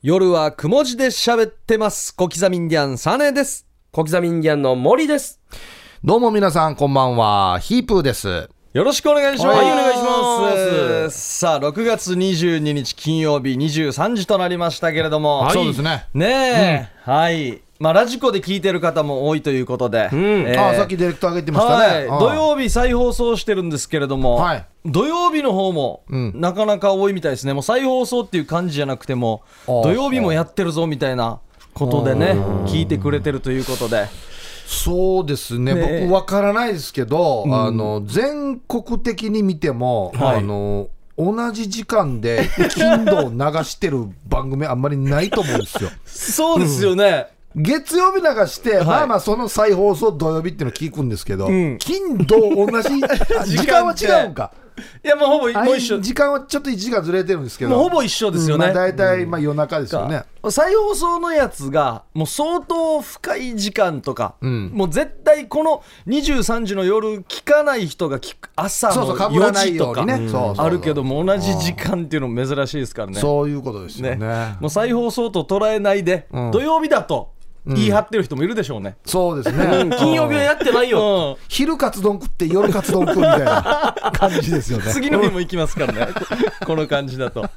[0.00, 2.14] 夜はくも字で喋ってます。
[2.14, 3.66] 小刻みインディアンサネです。
[3.90, 5.40] 小刻みインディアンの森です。
[6.04, 8.48] どうも皆さんこんばんは、ヒープーです。
[8.74, 9.56] よろしくお願いします。
[9.56, 9.98] はいお願いし
[11.04, 15.40] ますさあ、6月22日金曜日23時となりましたけれども。
[15.40, 16.06] はいそうですね。
[16.14, 17.60] ねえ、はい。
[17.78, 20.08] まあ、ラジコで聞いてる方も多いということで。
[20.08, 20.16] ん。
[20.48, 22.06] えーあさっきディレクターが言ってましたはい、ね。
[22.08, 24.66] 土曜日再放送してるんですけれども、はい。
[24.84, 26.32] 土曜日の方も、うん。
[26.34, 31.40] なかなか多いみたいですね、もう再放送っていう感じじゃなくても、土曜日もやってるぞみたいな
[31.74, 32.32] ことでね、
[32.66, 34.06] 聞いてくれてるということで、
[34.66, 35.74] そうですね。
[35.74, 35.82] ね。
[35.86, 40.36] え僕わからないですけど、あの全国的に見ても、はい。
[40.38, 45.90] あの同じ時間で金土を流してる番組あんまりないと思うんですよ。
[46.06, 47.26] そうですよね、
[47.56, 51.78] 月曜日流して、まあまあその再放送土曜日っていうの聞くんですけど、ん。
[51.78, 53.00] 金土同じ
[53.56, 54.52] 時間は違うんか。
[55.04, 58.66] いや、もうほぼあもう一緒、時間はちょっと1時間ずれてるんですけど、もうほぼ一緒ですよね。
[58.66, 60.22] まあ、大体まあ夜中ですよね。
[60.50, 64.70] 再放送のやつがもう相当深い時間とか、ん。
[64.72, 70.06] もう絶対この23時の夜聞かない人が聞く朝のそうそう被ら4ない時とか。
[70.06, 70.16] ね。
[70.16, 70.66] そうそうそう。
[70.66, 73.20] あるけども同じ時間っていうのも珍しいですからね。
[73.20, 74.16] そういうことですよね。
[74.16, 74.56] ね。
[74.60, 76.50] もう再放送と捉えないで、ん。
[76.52, 77.37] 土曜日だと
[77.74, 78.96] 言い張ってる人もいるでしょうね。
[79.04, 79.90] そうですね。
[79.98, 81.36] 金曜日はやってないよ。
[81.38, 84.84] うん昼カツ丼食って夜カツ丼食うみたいな 感じですよね。
[84.92, 86.08] 次の日も行きますからね、
[86.60, 87.42] ここの感じだと。
[87.42, 87.50] ね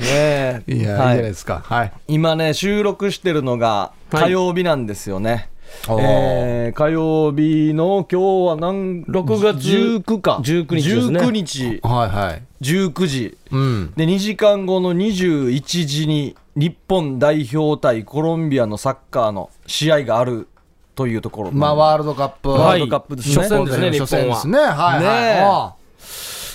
[0.00, 1.62] えいや、いいじゃはないですか。
[1.64, 1.92] はい。
[2.08, 5.48] 今ね、収録してるのがはい火曜日なんですよね。
[5.88, 11.20] えー火曜日の今日は何？6月19か19日ですね。
[11.20, 11.80] 19日。
[11.82, 12.42] はいはい。
[12.60, 13.38] 19時。
[13.50, 13.92] うん。
[13.96, 20.48] で2時間後の21時に日本代表対コロンビアのサッカーの試合がある
[20.94, 21.52] というところ。
[21.52, 22.50] まあ、ワールドカップ。
[22.50, 23.34] ワールドカップですね。
[23.36, 24.74] 初戦ですね、日初戦本は。
[24.74, 25.06] はい、ね
[25.42, 25.80] はい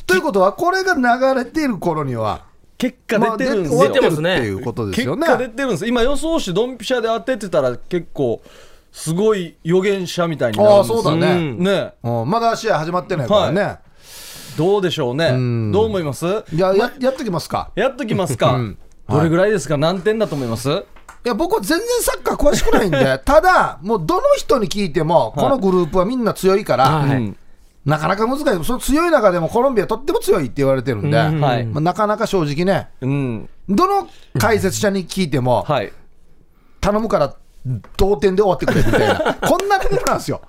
[0.08, 2.46] ということは、これが流れている頃には、
[2.78, 4.42] 結果まあ出てるんですよ、終わってる出てますね。
[4.94, 5.16] 結。
[5.18, 5.88] 果出てるんです。
[5.88, 8.42] 今予想してドンピシャで当ててたら結構
[8.96, 10.96] すごい予言者みたいになるんですよ。
[10.96, 11.34] ああ、そうだね。
[11.34, 11.64] うん。
[11.64, 11.94] ね。
[12.02, 12.30] うん。
[12.30, 13.80] まだ試合始まってないからね。
[14.58, 15.32] どうでしょうね。
[15.32, 15.72] ん。
[15.74, 16.26] どう思います？
[16.26, 17.72] いや、ややっときますか。
[17.76, 18.78] やっときますか、うん。
[19.10, 19.76] どれぐらいですか？
[19.76, 20.70] 何点だと思います？
[20.70, 20.74] い。
[21.26, 27.18] や、僕は全然サッカー詳しくないんで、 ただ、もうどの人に聞いても、このグループはみんな強いから、はい。
[27.18, 27.38] うん。
[27.84, 31.42] なかなか難しい、その強い中でもコロンビアとっても強いって言われてるんで、うん。
[31.42, 31.66] はい。
[31.66, 33.50] まあ、なかなか正直ね、うん。
[33.68, 34.08] どの
[34.40, 35.92] 解説者に聞いても、はい。
[36.80, 37.36] 頼むから
[37.98, 40.42] 同点で終わってくれみたいな、 こんなレベルなんですよ。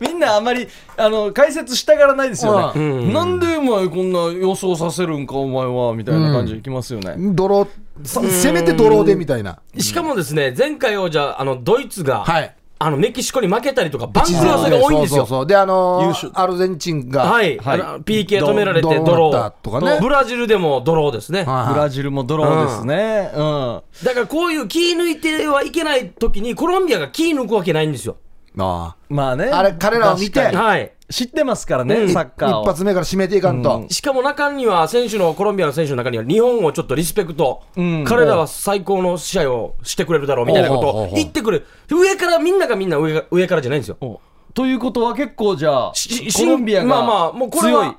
[0.00, 7.68] みんなあんまりあの解説したがらないですよね、うんなんでお前こんな予想させるんかお前はみたいな感じでいきますよね、ドロー
[8.04, 9.60] させめてドローでみたいな。
[9.78, 12.54] しかもですね、前回王者、あの、ドイツが、はい。
[12.84, 15.18] あの、メキシコに負けたりとか、番組合わせが多いんですよ。
[15.18, 15.46] そうそうそう。
[15.46, 17.56] で、あのー優勝アルゼンチンが、はい。
[17.58, 17.78] はい。
[17.78, 19.92] PK 止められてドドロドローだとかね。
[19.92, 20.00] ー。
[20.00, 21.44] ブラジルでもドローですね。
[21.44, 21.74] はいはい。
[21.74, 23.30] ブラジルもドローですね。
[23.34, 28.16] うん、だからこういう気抜いてはいけない時にコロンビアが気抜くわけないんですよ。
[28.58, 29.44] あまあね。
[29.46, 30.40] あれ彼らを見て。
[30.40, 30.92] はい。
[31.12, 32.08] 知ってますからね、うん。
[32.08, 32.62] サッカーを。
[32.62, 33.84] 一発目から締めていかんと。
[33.90, 38.04] しかも中には選手のコロンビアの選手の中には日本をちょっとリスペクト、うん。
[38.04, 41.66] 彼らは最高の試合をしてくれるだろうみたいなことを言ってくれる。
[41.88, 43.96] 上からみんながみんな上が上からじゃないんですよ。
[44.00, 44.20] お
[44.54, 47.96] ということは結構じゃあしコロンビアがまあまあもうこれは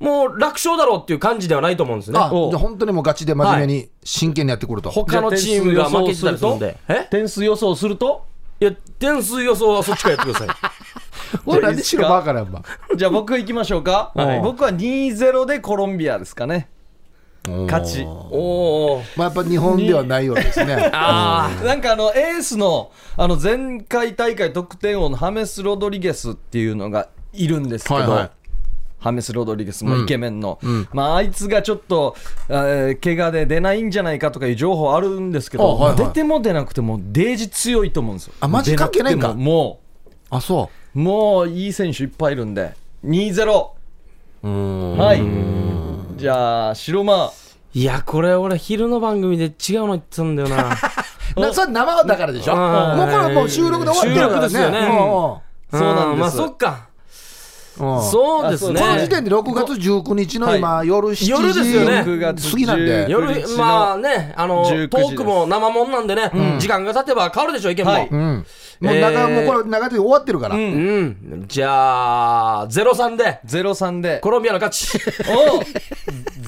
[0.00, 2.18] もう楽勝だろうっていう感じではないと思うんですね。
[2.18, 4.90] あ、おじゃあ本当にもうガチで真面目に真剣にやってくると。
[4.90, 6.76] 他のチームが負けてたりするんで。
[6.88, 8.26] え点数予想すると？
[8.60, 10.56] いや点数予想はそっちからやってください
[11.46, 12.62] 俺なんで白バカなんば。
[12.96, 14.40] じゃあ僕行きましょうか、はい。
[14.40, 16.68] 僕は2-0でコロンビアですかね。
[17.66, 18.04] 勝ち。
[18.04, 20.88] おおまあやっぱ日本ではないようですね。
[20.92, 28.30] あなんかあのエースのあの前回大会得点王のハメス・ロドリゲスっていうのがいるんですけど、はいはい。
[28.98, 30.58] ハメス・ロドリゲスもイケメンの、
[30.94, 32.16] まあ、あいつがちょっと、
[32.48, 36.06] えー怪我で出ないんじゃないかとかいう情報あるんですけど、あはいはい。
[36.06, 38.32] 出ても出なくてもデージ強いと思うんですよ。
[38.40, 39.34] あマジ関係ないんか。
[39.34, 39.80] もも
[40.30, 42.72] あ、そうもういい選手いっぱいいるんで。
[43.04, 43.68] 2-0
[44.44, 44.48] う。
[44.48, 44.96] うん。
[44.96, 45.22] はい。
[46.16, 47.32] じゃあ白間。
[47.74, 50.56] いやこれ俺昼の番組で違うの言ってたんだよな。
[51.36, 52.54] なそれ生だからでしょ？
[52.54, 52.60] うん。
[52.60, 54.48] もうこれはもう収録で終わってるからね。
[54.48, 54.86] 収録ですよね。
[55.72, 56.20] そうなんです。
[56.20, 56.86] まあそっか。
[57.80, 58.02] うん。
[58.04, 58.80] そうですね。
[58.80, 61.30] この時点で6月19日の今、夜7時。
[61.32, 62.04] 夜ですよね。
[62.06, 66.30] 6月過ぎなんで、19夜19日のまあねあの19トークも生もんなんでね、
[66.60, 68.44] 時間が経てば変わるでしょ意見も、
[68.80, 71.44] もうえー長、もうこれ長で終わってるから、うん。
[71.48, 73.40] じゃあ03で。
[73.46, 74.20] 0-3で。
[74.20, 74.98] コロンビアの勝ち。
[75.28, 75.60] お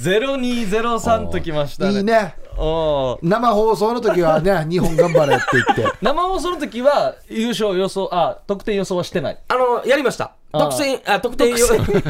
[0.02, 1.92] 0203ときましたね。
[1.92, 9.38] いいね、お生放送の時はね、 日本頑張れって言って、生放送の時は優勝予想あ得点予想はしてない。
[9.48, 10.32] あのやりました。
[10.52, 11.66] 得点あ得点よ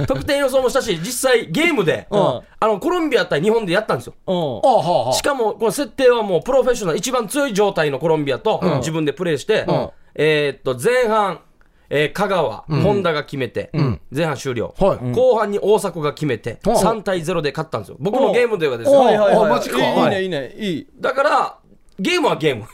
[0.06, 2.14] 得点 予想もしたし実際ゲームで、ん。
[2.14, 4.14] あのコロンビア対日本でやったんですよ。
[4.26, 4.34] うん。
[4.34, 5.12] あはあはあ。
[5.14, 11.40] しかもこの設定はもうプロフェッショナル一番強い状態のコロンビアと自分でプレーして、んえーっと前半、
[11.88, 13.70] えー香川、本田が決めて、
[14.10, 15.12] 前半終了、はい。
[15.12, 16.72] 後半に大迫が決めて、うん。
[16.74, 17.96] 3対0で勝ったんですよ。
[18.00, 19.46] 僕のゲームではですおよはいはいはい。
[19.46, 19.78] あマジか。
[19.78, 20.26] いいねい。
[20.26, 20.86] いねいい。
[21.00, 21.58] だから
[21.98, 22.64] ゲームはゲーム。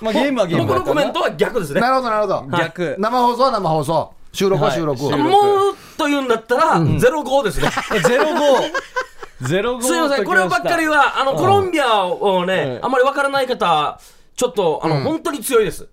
[0.00, 0.66] まあゲームはゲーム。
[0.66, 1.80] 僕のコメントは逆ですね。
[1.80, 2.58] なるほどなるほど。
[2.58, 2.96] 逆。
[2.98, 4.12] 生放送は生放送。
[4.32, 5.30] 収録は収録、はいも
[5.70, 7.70] うと言うんだったら、0-5ですね。
[8.06, 12.86] ゼロ五ゼロ五すいません、こればっかりは、あの、コロンビアをね、うん。
[12.86, 13.98] あまりわからない方、
[14.36, 15.88] ちょっと、あの、本当に強いです。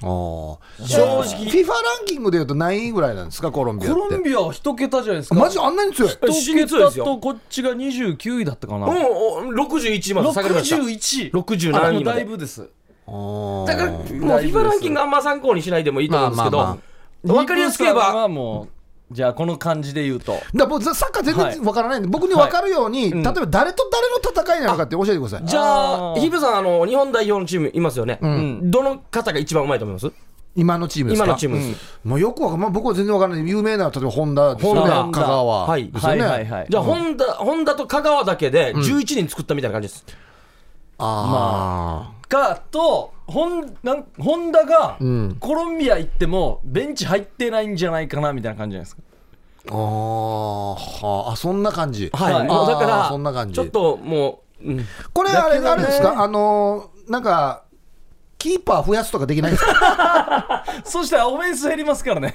[0.00, 1.24] 正直。
[1.46, 4.00] FIFA ランキングでいうと何位ぐらいなんですかコロンビアって？
[4.00, 5.34] コロンビアは一桁じゃないですか。
[5.36, 6.10] マジあんなに強い？
[6.28, 7.04] え死に強いですよ。
[7.04, 8.86] とこっちが29位だったかな。
[8.86, 10.76] うん、お61まで下がりました。
[10.76, 12.22] 61 60あもうだ何位まで。
[12.22, 12.60] いぶです。
[12.60, 12.70] だか
[13.06, 18.68] ら、もう FIFA ランキングあんま参考にしないでもいいと思うんですけど、わかりやすく言えば、はもう
[19.10, 20.36] じゃあこの感じで言うと。
[20.54, 23.22] だ僕サッカー全然わからないんで、僕に分かるように、うん。
[23.22, 25.46] 例えば誰と誰の戦いなのかって教えてください。
[25.46, 26.20] じゃあ、あー。
[26.20, 28.14] ヒブさん、あの、日本代表のチームいますよね。
[28.24, 28.68] ん。
[28.68, 30.12] どの方が一番うまいと思います？
[30.56, 31.24] 今のチームですか？
[31.24, 32.00] 今のチームです。
[32.02, 35.66] もうよくわかんまあ、僕は全然わからない、有名な例えばホンダですよね、ホンダ香川。
[35.66, 35.88] はい。
[35.90, 36.22] ですよね。
[36.22, 36.66] はいはいはい。
[36.68, 40.04] じゃあ、ホンダ、ホンダと香川だけで11人作ったみたいな感じです。
[40.98, 52.08] あかとホンなんホンダがんコロンビア行ってもベンチ入ってないんじゃないかなみたいな感じじゃないですかーあーはああ、そんな感じ。
[52.12, 52.34] はい。
[52.34, 57.64] はいもうだかあーら、そんな感じちょっともう、うんこれ、あれ、あれですか、あのーなんか、
[58.38, 60.64] キーパー増やすとかできないんですか？
[60.84, 62.34] そしたらオフェンス減りますからね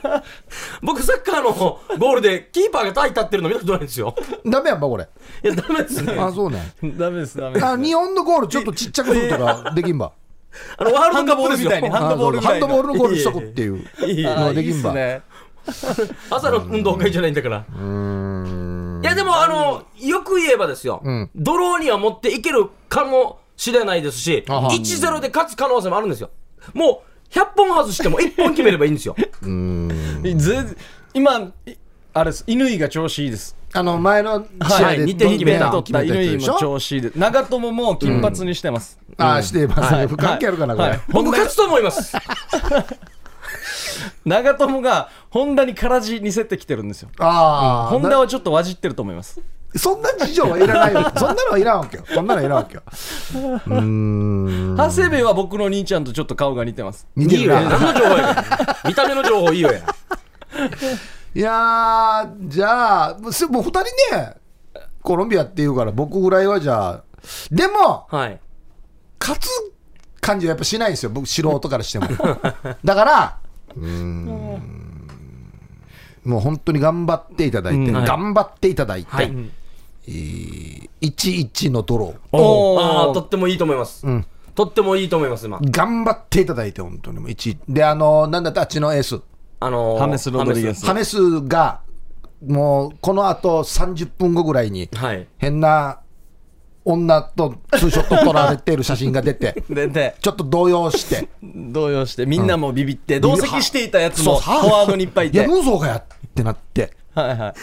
[0.82, 1.52] 僕、サッカーの
[1.98, 4.14] ゴールでキーパーがタイ立ってるの見たことないんですよ。
[4.46, 5.08] ダメやんば、これ。
[5.44, 6.16] いや、ダメですね。
[6.18, 6.72] あ、そうね。
[6.82, 10.12] ダメですダメですあ日本のゴールちょっとちっちゃくするとかできんば。
[10.78, 11.70] あの、ワールドカップですよ。
[11.90, 13.84] ハンドボールみたいにハンドボールハンドボールのゴールしとくっていう
[14.24, 14.90] のができんば。
[14.90, 15.22] あーいいっ
[16.30, 17.56] 朝の運動会じゃないんだから。
[17.58, 20.96] いや、でも、あの、よく言えばですよ。
[21.04, 24.70] んドローには持っていけるかもしれないですし、あは。
[24.70, 26.30] 1-0で勝つ可能性もあるんですよ。
[26.74, 29.16] もう、100本外しても1本決めればいいんですよ。
[29.42, 30.64] すねぜ
[31.14, 31.74] 今い
[32.12, 32.44] あれです。
[32.46, 33.56] 乾が調子いいです。
[33.72, 35.66] あの前の試合ではい二点決めた。
[35.66, 35.84] 二取っ
[36.38, 37.18] 乾も調子いいです。
[37.18, 39.80] 長友も金髪にしてます、ああ、してます。
[39.92, 39.98] ね。
[39.98, 40.08] はい。
[40.16, 40.88] 関係あるかな、これ。
[40.88, 42.16] はい僕、勝つと思います。
[44.24, 47.10] 長友がホンダにからじ似せてきてるんですよ。
[47.18, 49.40] ああ、ホンダはちょっと混じってると思います
[49.74, 51.12] そんな事情はいらないよ。
[51.18, 52.04] そんなのはいらんわけよ。
[52.06, 52.82] そんなのはいらんわけよ。
[52.86, 54.76] うーん。
[54.76, 57.60] 長谷部は僕の兄ちゃんとちょっと顔が似てます似てるいいよや。
[57.62, 57.70] な。
[57.78, 58.44] 何の情報や。
[58.86, 59.80] 見た目の情報いいよや。
[61.34, 63.82] いやー、じゃあ、もうすもう二人
[64.16, 64.34] ね、
[65.02, 67.02] コロンビアっていうから、僕ぐらいはじゃあ、
[67.50, 68.40] でも、はい。
[69.20, 69.48] 勝つ
[70.20, 72.06] 感じはやっぱしないんですよ、僕、素人からしても。
[72.84, 73.36] だから、
[73.76, 74.95] うーん、
[76.26, 77.94] もう本当に頑張っていただいて、うん。
[77.94, 78.06] はい。
[78.06, 79.32] 頑張っていただいて、はい。
[80.08, 82.14] えー1-1のドロ。
[82.32, 82.80] おー。
[82.80, 84.04] ああ、とってもいいと思います。
[84.06, 85.58] ー、うん、とってもいいと思います、今。
[85.62, 88.62] 頑張っていただいて、本当にもう1で、あの、なんだった？
[88.62, 89.20] あっちのエース、
[89.60, 90.84] あのーハメスロドリゲス。
[90.86, 91.80] ハメスが、
[92.46, 95.26] もうこのあと30分後ぐらいに、はい。
[95.38, 96.00] 変な
[96.86, 99.54] 女とツーショット撮られている写真が 出て、
[100.20, 105.38] ちょっと動揺して、動揺してみんなもビビって、同席していたやつもフォワードにいっぱいいて。
[105.38, 106.04] いや、無造がやっ
[106.34, 106.92] てなって。
[107.12, 107.54] はいはい。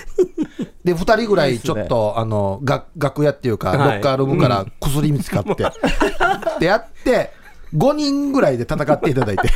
[0.84, 3.78] で、2人ぐらいちょっと、あの、が楽屋っていうか、はい。
[3.78, 5.64] ロッカールームから薬見つかって、
[6.60, 7.32] で、やって、
[7.76, 9.50] 5人ぐらいで戦っていただいて、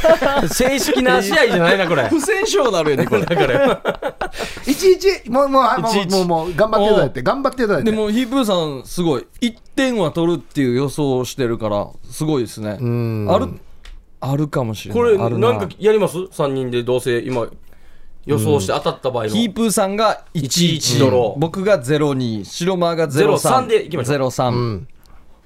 [0.52, 2.08] 正式な試合じゃないな、これ。
[2.08, 3.24] 不戦勝になるよねこれ。
[3.24, 3.82] だから、
[4.66, 7.90] 11、もう、もう、あもう、11もう、もう、頑張っていただいて、頑張っていただいて。
[7.90, 12.76] でもヒープーさんすごい1点は取るっていう予想をしてるからすごいですね。
[12.80, 13.26] ん。
[13.30, 13.48] ある
[14.20, 15.02] あるかもしれない。
[15.02, 15.52] これ、な。
[15.52, 17.48] んかやります ?3 人でどうせ今、
[18.24, 19.30] 予想して当たった場合の。
[19.30, 21.40] ヒープーさんが11 11ドロー。
[21.40, 24.18] 僕が02白間が03 03でいきましょう。
[24.18, 24.88] 03、うん。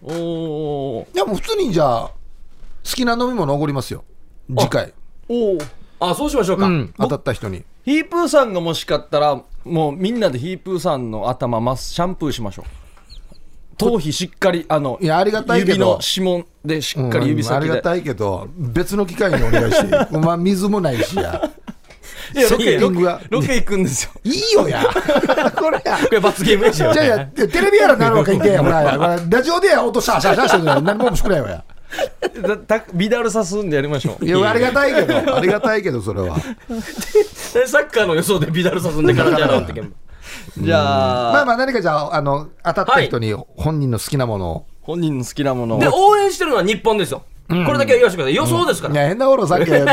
[0.02, 2.14] おおいや、もう普通にじゃあ、好
[2.82, 4.04] きな飲み物おごりますよ。
[4.48, 4.92] 次回。
[5.28, 5.58] お
[5.98, 6.66] あ、そうしましょうか。
[6.66, 7.64] うん、当たった人に。
[7.84, 12.64] ヒープーさんがもしかったらもうみんなでヒープーさんの頭まシャンプーしましょう
[13.78, 21.52] 頭皮しっかりあのいやありがたいけど指の指紋でしっかり指うんありがたいけど、別の機会にお願いして、 お前、水もないしや。
[22.34, 24.84] いやロケロケロケ行くんですよ いいよや。
[25.56, 25.98] これや。
[25.98, 27.04] これ罰ゲームですよじゃ。
[27.04, 28.62] や、テレビやらなるわけいけや。
[28.64, 31.64] ほら、ラジオでや、音シャーシャーシャーしてるから何も面白くないわや。
[32.42, 36.36] だたビダルさすんでやりましょういや、ありがたいけど、ありがたいけど、それは。
[36.36, 39.92] サッカーの予想でビダルさすんでからじゃなってけん
[40.58, 44.66] じゃあ、まあまあ、何かじゃあ、あの、当たった人に本人の好きなものを。
[44.82, 47.22] 本人の好きなもので、を応援してるのは日本ですよ。
[47.48, 48.34] これだけは言わせてください。
[48.34, 49.84] 予想ですから、いや変な頃さっき大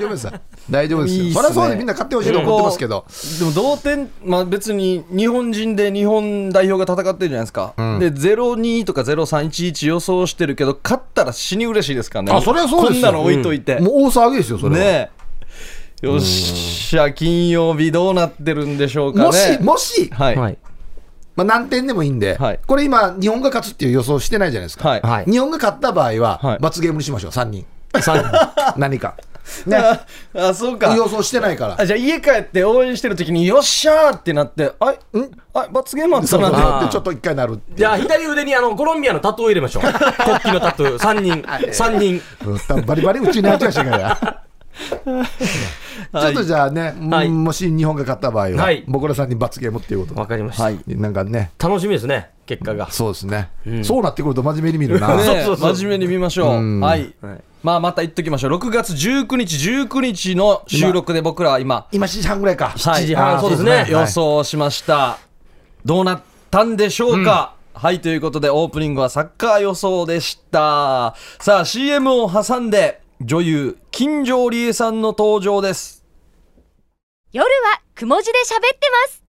[0.00, 0.24] 丈夫です。
[0.24, 0.32] よ
[0.68, 1.22] 大丈夫ですよ。
[1.24, 1.42] いいっすね。
[1.42, 3.04] そりゃそうでみんな勝ってほしいと思ってますけど。
[3.38, 13.12] でも同点、まあ、別に日本人で日本代表が戦ってるじゃないですか、で0-2とか0-3-1-1予想してるけど、勝ったら死に嬉しいですからね、あそれはそうですよ。
[13.12, 14.84] こんなの置いといて、もう大騒ぎですよそれは。
[14.84, 15.10] ね
[16.02, 19.26] え、よっしゃ、金曜日どうなってるんでしょうかね。
[19.26, 20.58] もしもし、はい、はい
[21.36, 22.58] まあ、何点でもいいんで、はい。
[22.66, 25.00] これ今日本が勝つっていう予想してないじゃないですか、はい。
[25.02, 25.24] はい。
[25.26, 26.58] 日本が勝った場合は、はい。
[26.60, 27.30] 罰ゲームにしましょう。
[27.30, 27.66] 3人。
[28.76, 29.14] 何か。
[29.64, 30.96] ねああそうか。
[30.96, 31.76] 予想してないから。
[31.78, 35.30] あじゃあ家帰って応援してる時によっしゃーってなってあいん？
[35.54, 36.92] あ罰ゲームあったななって。
[36.92, 39.82] ちょっと一回なるじゃあ左腕にあのコロンビアのタトゥーを入れましょう。
[39.84, 40.98] 国旗のタトゥー。
[40.98, 41.42] 3人。
[41.70, 42.86] 3人。
[42.86, 44.42] バリバリうちにやっちゃうしがや
[45.06, 47.28] ちょっとじゃあね、はい。
[47.28, 48.84] もし日本が勝った場合は、はい。
[48.86, 50.14] 僕らさんに罰ゲームっていうこと。
[50.14, 50.80] でわかりました、はい。
[50.86, 51.52] なんかね。
[51.58, 52.90] 楽しみですね結果が。
[52.90, 53.50] そうですね、
[53.82, 55.74] そうなってくると真面目に見るな、ねそうそうそう。
[55.74, 56.54] 真面目に見ましょう。
[56.56, 56.80] うん。
[56.80, 57.14] はい。
[57.20, 57.40] はい。
[57.62, 58.52] まあ、また言っときましょう。
[58.52, 63.02] 6月19日、19日の収録で僕らは今、今7時半ぐらいか、はい。
[63.02, 63.86] 7時半そうですね。
[63.90, 65.18] 予想しました。
[65.84, 71.16] どうなったんでしょうか、はい、ということで、オープニングはサッカー予想でした。
[71.40, 76.04] さあ、CM を挟んで、女優、金城理恵さんの登場です。
[77.32, 79.24] 夜はくも字で喋ってます。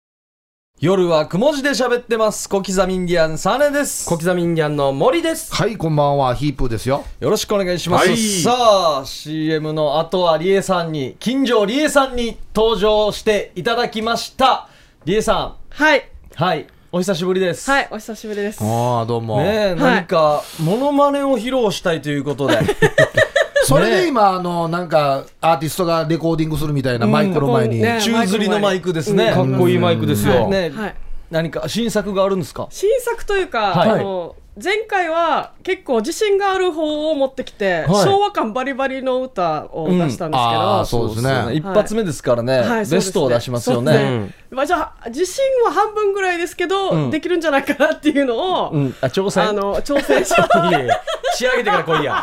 [0.81, 2.49] 夜はくも字で喋ってます。
[2.49, 4.07] 小刻みインディアン、サネです。
[4.07, 8.09] 小刻みインディアンの森ですはいこんばんはヒープーですよよろしくお願いします。
[8.09, 14.69] はいさあ、CM の後はリエさんに、金城理恵さんに登場していただきました。
[15.05, 15.99] リエさはい。
[15.99, 16.03] ん、
[16.37, 17.69] はい、お久しぶりです。
[17.69, 18.63] はい、お久しぶりです。
[18.63, 22.61] ああどうも、ねえ、何か、モノマネを披露したいということで。
[23.73, 29.33] それで今あのなんかアーティストがレコーディングするみたいなマイクの前に、ね宙吊りのマイクですね。
[29.33, 30.95] かっこいいマイクですよ、ねはい。
[31.31, 32.67] 何か新作があるんですか？
[32.71, 33.91] 新作というか、はい。
[33.91, 38.05] あの前回は結構自信がある方を持ってきて、はい。
[38.05, 41.55] 昭和感バリバリの歌を出したんですけど、ああそうですね。
[41.55, 44.35] 一発目ですからね、はいベストを出しますよそうですね。
[44.51, 47.11] まあ、じゃあ自信は半分ぐらいですけど、うん。
[47.11, 49.49] できるんじゃないかなっていうのを、うん、あ、挑戦？
[49.49, 50.35] あの挑戦し
[51.35, 52.23] 仕上げてから来いや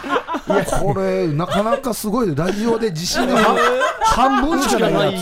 [0.82, 2.34] これなかなかすごいね。
[2.36, 3.38] ラジオで自信が
[4.01, 5.20] 半分しかないや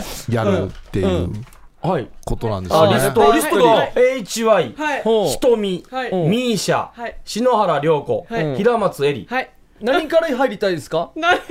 [0.00, 1.30] つやるっていう
[1.82, 2.08] はい。
[2.26, 2.94] ことなんですよね。
[2.94, 3.32] あリストはい。
[3.32, 5.02] リストが HY はい。
[5.02, 6.14] ほう瞳はい。
[6.14, 7.16] ミーシャはい。
[7.24, 8.56] 篠原涼子はい。
[8.56, 9.50] 平松絵里はい。
[9.82, 11.10] 何から入りたいですか？
[11.16, 11.46] 何か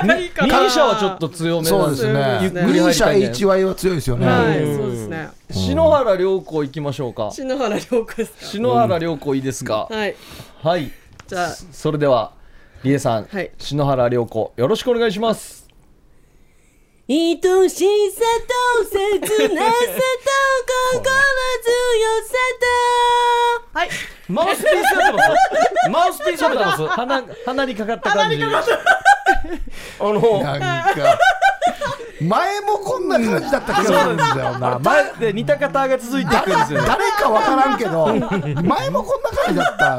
[0.00, 0.46] らがいいか。
[0.46, 2.38] なミーシャはちょっと強めなんそうですね。
[2.40, 3.46] ゆっくりミーシャ入りたいね。
[3.46, 4.76] HY は強いですよね、はいうん。
[4.78, 5.28] そうですね。
[5.50, 7.30] 篠原涼子行きましょうか。
[7.30, 8.46] 篠原涼子ですか？
[8.46, 10.16] 篠原涼子いいですか、はい。
[10.62, 10.90] はい
[11.26, 11.48] じゃあ。
[11.50, 12.32] それでは
[12.82, 13.50] 理恵さん、はい。
[13.58, 15.64] 篠原涼子よろしくお願いします。
[17.06, 17.40] 愛し
[18.12, 18.20] さ
[18.78, 19.20] と切
[19.54, 19.84] なさと
[20.94, 21.12] 心強
[22.22, 22.34] さ
[23.72, 23.78] と。
[23.78, 23.88] はい。
[24.28, 25.28] マウスピースやってます。
[25.90, 26.86] マウスピースやってます。
[26.86, 28.42] 鼻鼻にかかった感じ。
[28.42, 31.18] あのなんか
[32.20, 34.78] 前もこんな感じだった気がするんだよな。
[34.78, 36.88] 前で似た方が続いていくんですよね。
[36.88, 38.06] 誰かわからんけど
[38.62, 39.98] 前もこんな感じだった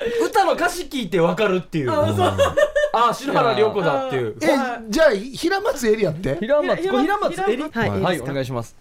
[0.24, 1.90] 歌の歌詞聞いてわかるっていう。
[1.92, 4.36] あ篠原涼子だっていう。
[4.40, 4.46] え
[4.88, 6.36] じゃあ平松エリアって？
[6.40, 8.76] 平松平松えりはいはい、お願いします。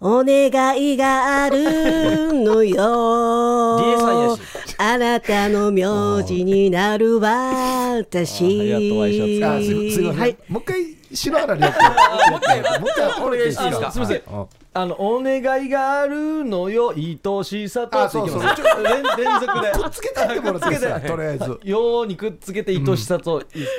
[0.00, 0.46] お願
[0.80, 3.80] いがあるのよ。
[3.84, 4.40] リエさんやし。
[4.78, 8.44] あなたの名字になる私。
[8.72, 10.36] はい。
[10.48, 14.22] もう一回篠原涼子もう一回もう一回お願いしていいですかすいません。
[14.30, 18.08] うんあのお願いがあるのよ愛しさと。
[18.08, 19.72] そうそう連連続で。
[19.72, 21.60] くっつけてってもらっていいですかとりあえず。
[21.64, 23.40] ようにくっつけて愛しさと。
[23.40, 23.72] いいです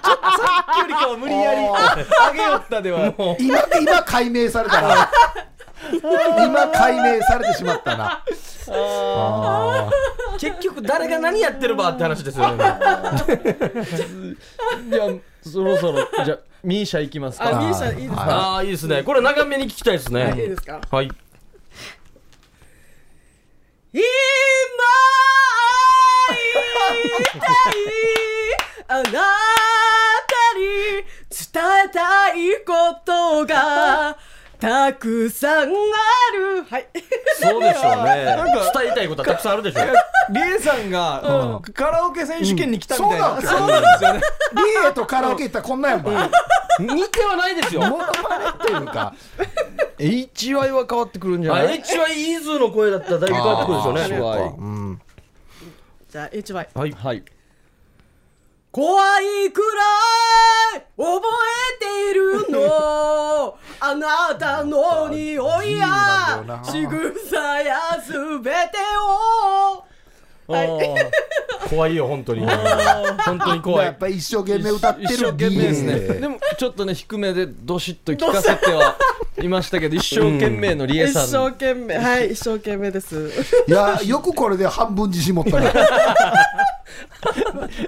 [0.03, 3.13] さっきよりかは無理やりあげよったでは。
[3.41, 5.11] 今今解明されたな。
[5.93, 8.25] 今解明されてしまったな
[8.73, 9.91] あ
[10.39, 12.57] 結局誰が何やってるばって話ですよね。
[14.91, 15.09] じゃあ
[15.49, 17.49] そろそろじゃあミーシャ行きますか。
[17.49, 18.25] あミーシャいいですか？
[18.25, 19.03] ああいいですね。
[19.03, 20.31] これ長めに聞きたいですね。
[20.37, 20.81] いいですか？
[20.91, 21.11] はい。
[23.93, 24.03] 今
[26.29, 26.37] 会
[27.37, 27.51] いたい。
[28.89, 29.11] あなた
[30.59, 30.65] に
[31.31, 34.17] 伝えたいことが
[34.65, 36.65] たくさんある。
[36.65, 36.89] はい。
[37.39, 38.25] そうでしょうね。
[38.25, 39.87] なんか伝えたいことはたくさんあるでしょう。
[40.33, 43.43] リエさんが、カラオケ選手権に来たみたいな、うん。
[43.43, 44.21] そうなんですよね。
[44.55, 46.31] リエとカラオケ行ったらこんなんやんば。
[46.81, 47.83] 似てはないですよ。
[47.83, 48.13] モノマネ
[48.49, 49.15] っていうか。
[49.99, 54.55] HY は変わってくるんじゃあない？H はイーズーの声だったらだいぶ変わってくるでしょうね。
[54.59, 55.01] うん
[56.11, 56.93] じゃあ HY はい。
[56.93, 57.23] はい
[58.75, 59.63] 怖いく
[60.75, 61.23] らい覚
[61.79, 63.57] えているの？
[63.79, 68.59] あなたの匂いや仕草やすべて
[69.01, 69.85] を。
[71.71, 72.45] 怖いよ本当に。
[73.25, 73.87] 本当に怖い。
[73.87, 75.95] やっぱり一生懸命歌ってる一生懸命ですね。
[76.21, 78.97] でもちょっとね低めでどしっと聞かせては
[79.45, 81.97] いましたけど一生懸命のリエ一さん、生懸命。
[81.99, 83.31] はい一生懸命です。
[83.69, 85.73] いやよくこれで半分自信持ったね。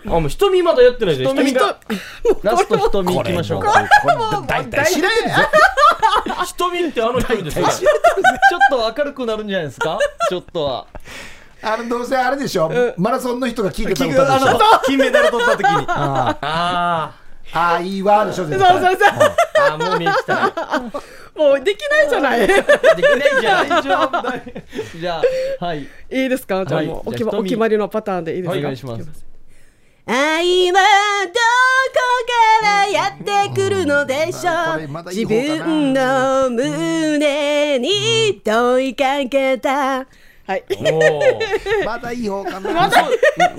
[0.06, 1.36] あもう瞳まだやってないじゃん。
[1.36, 1.78] 瞳が
[2.42, 3.62] ラスト瞳いきましょう。
[3.62, 3.74] これ
[4.46, 5.46] 大体知らないですよ
[6.56, 9.98] 瞳ってあの瞳ですかちょっと明るくなるんじゃないですか？
[10.28, 10.86] ちょっとは。
[11.62, 12.70] あのどうせあれでしょ。
[12.96, 14.58] マラソンの人が聞いてた歌でしょ。
[14.86, 15.66] 金メダル取った時に。
[15.88, 17.12] あああ
[17.52, 19.08] ああいいわでしょ絶そうそう対そう。
[19.08, 19.30] ー
[19.78, 20.80] もう見えてきた
[21.36, 22.44] もうできないじゃない。
[22.44, 24.34] いできないじゃん大丈夫だ
[25.00, 25.22] じゃ
[25.60, 25.82] あはい。
[26.10, 26.64] いですか？
[26.66, 28.58] じゃあはいもうお決まじゃあ瞳お決まりのパターンでいいですか？
[28.58, 29.26] お願いします。
[30.08, 30.78] 愛は
[31.26, 31.36] どこ
[32.62, 40.06] からやってくるのでしょこれまだいい自分の胸に問いかけた
[40.46, 40.64] はい。
[41.84, 42.90] まだいい方かな。
[42.90, 43.04] そう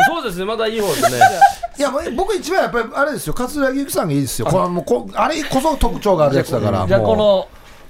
[0.08, 1.20] そうですねまだいい方ですね。
[1.77, 3.34] いや僕一番やっぱりあれですよ。
[3.34, 4.46] 桂木由紀さんがいいですよ。
[4.46, 6.86] これはもうこあれこそ特徴があるやつだから。
[6.88, 7.48] じゃこの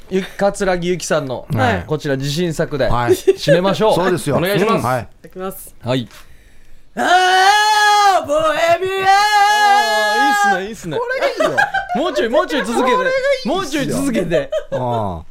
[0.10, 1.84] ゆ桂木由紀さんの、はい。
[1.86, 3.12] こちら自信作ではい。
[3.12, 3.94] 締めましょう。
[3.94, 4.38] そうですよ。
[4.38, 4.86] お願いします。
[4.86, 5.08] はい。
[5.26, 5.76] いきます。
[5.84, 6.10] はい。
[6.96, 8.98] あーボヘミア
[10.26, 10.98] いいっすねいいっすね。
[10.98, 11.58] これがいいよ。
[11.96, 12.98] もうちょいもうちょい続けて。
[13.46, 14.50] もうちょい続けて。
[14.72, 15.22] あ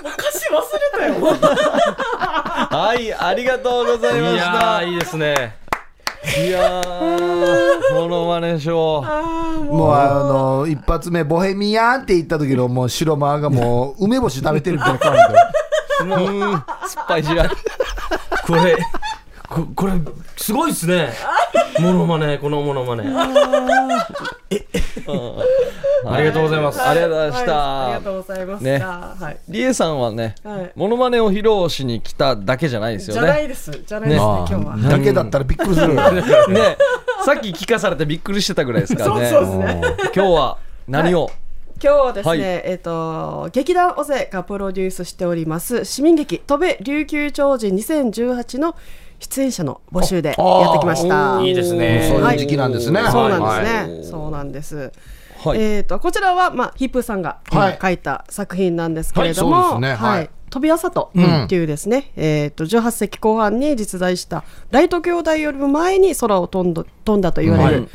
[0.00, 1.14] 歌詞忘れたよ。
[2.70, 5.56] はいありがとうございまいやしたーいいですね。
[6.46, 9.06] いやーモノマネショー。
[9.06, 9.22] あ
[9.62, 9.92] もう。
[9.94, 15.18] あの一発目ボヘミアンって言った時のもう白間がもう梅干し食べてるみたいな顔で。
[16.00, 17.50] うーん酸っぱいじら
[18.46, 18.76] これ
[19.48, 19.94] ここれ
[20.36, 21.08] すごいですね。
[21.80, 23.26] モノマネこのモノマネあ
[26.20, 26.82] りがとうございます。
[26.82, 27.94] ありがとうございました、はい。
[27.94, 28.78] ありがとうございました、ね。
[28.78, 29.38] はい。
[29.48, 30.72] リエさんはね、はい。
[30.76, 33.22] モノマネを披露しに来ただけじゃないですよね。
[33.22, 33.70] じゃないです。
[33.70, 34.74] じゃないですねあ今日は。
[34.74, 35.94] あだけだったらびっくりする。
[35.94, 36.02] ね。
[37.24, 39.30] さっき聞かされてびっくりしてたぐらいですからね。
[39.30, 39.82] そうそうですね。
[40.14, 41.30] 今日は何を、
[41.82, 42.40] 今日はですね、はい。
[42.40, 48.76] えっ、と劇団オゼがプロデュースしております市民劇「飛べ琉球超人2018」の
[49.20, 51.40] 出演者の募集でやってきました。
[51.42, 52.08] いいですね。
[52.10, 54.04] そういう時期なんですね、そうなんはいですね。
[54.04, 54.92] そうなんです。
[55.44, 55.60] はい。
[55.60, 57.78] えっ、とこちらはまあヒップーさんがはい。
[57.80, 61.12] 書いた作品なんですけれども、はい飛び朝と
[61.44, 67.88] っていうですね、えっ、と18世紀後半に実在したライト兄弟よりも前に空を飛んだ飛んだと言われる、はい。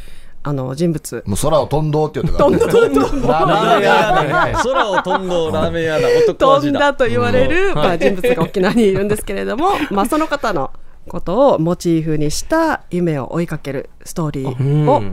[0.44, 1.24] あの人物。
[1.26, 2.52] もう空を飛んどうって言ってたか。
[2.52, 6.08] ら、ね、飛んだ飛んだララーメン屋だ空を飛んどラーメン屋だ。
[6.10, 6.58] 男味だ。
[6.58, 10.72] 飛んだと言われる、まあ、人物が沖縄にいるんですけれども、 まあ、その方の
[11.08, 15.04] ことをモチーフにした夢を追いかけるストーリーを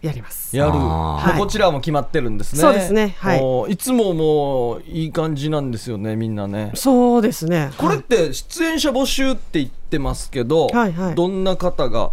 [0.00, 0.56] やります。
[0.56, 1.38] やる、はい。
[1.38, 2.60] こちらも決まってるんですね。
[2.60, 3.16] そうですね。
[3.18, 3.72] はい。
[3.72, 6.70] いつももういい感じなんですよねみんなね。
[6.74, 7.72] そうですね。
[7.78, 11.14] これって出演者募集って言ってますけど、はいはい。
[11.14, 12.12] どんな方が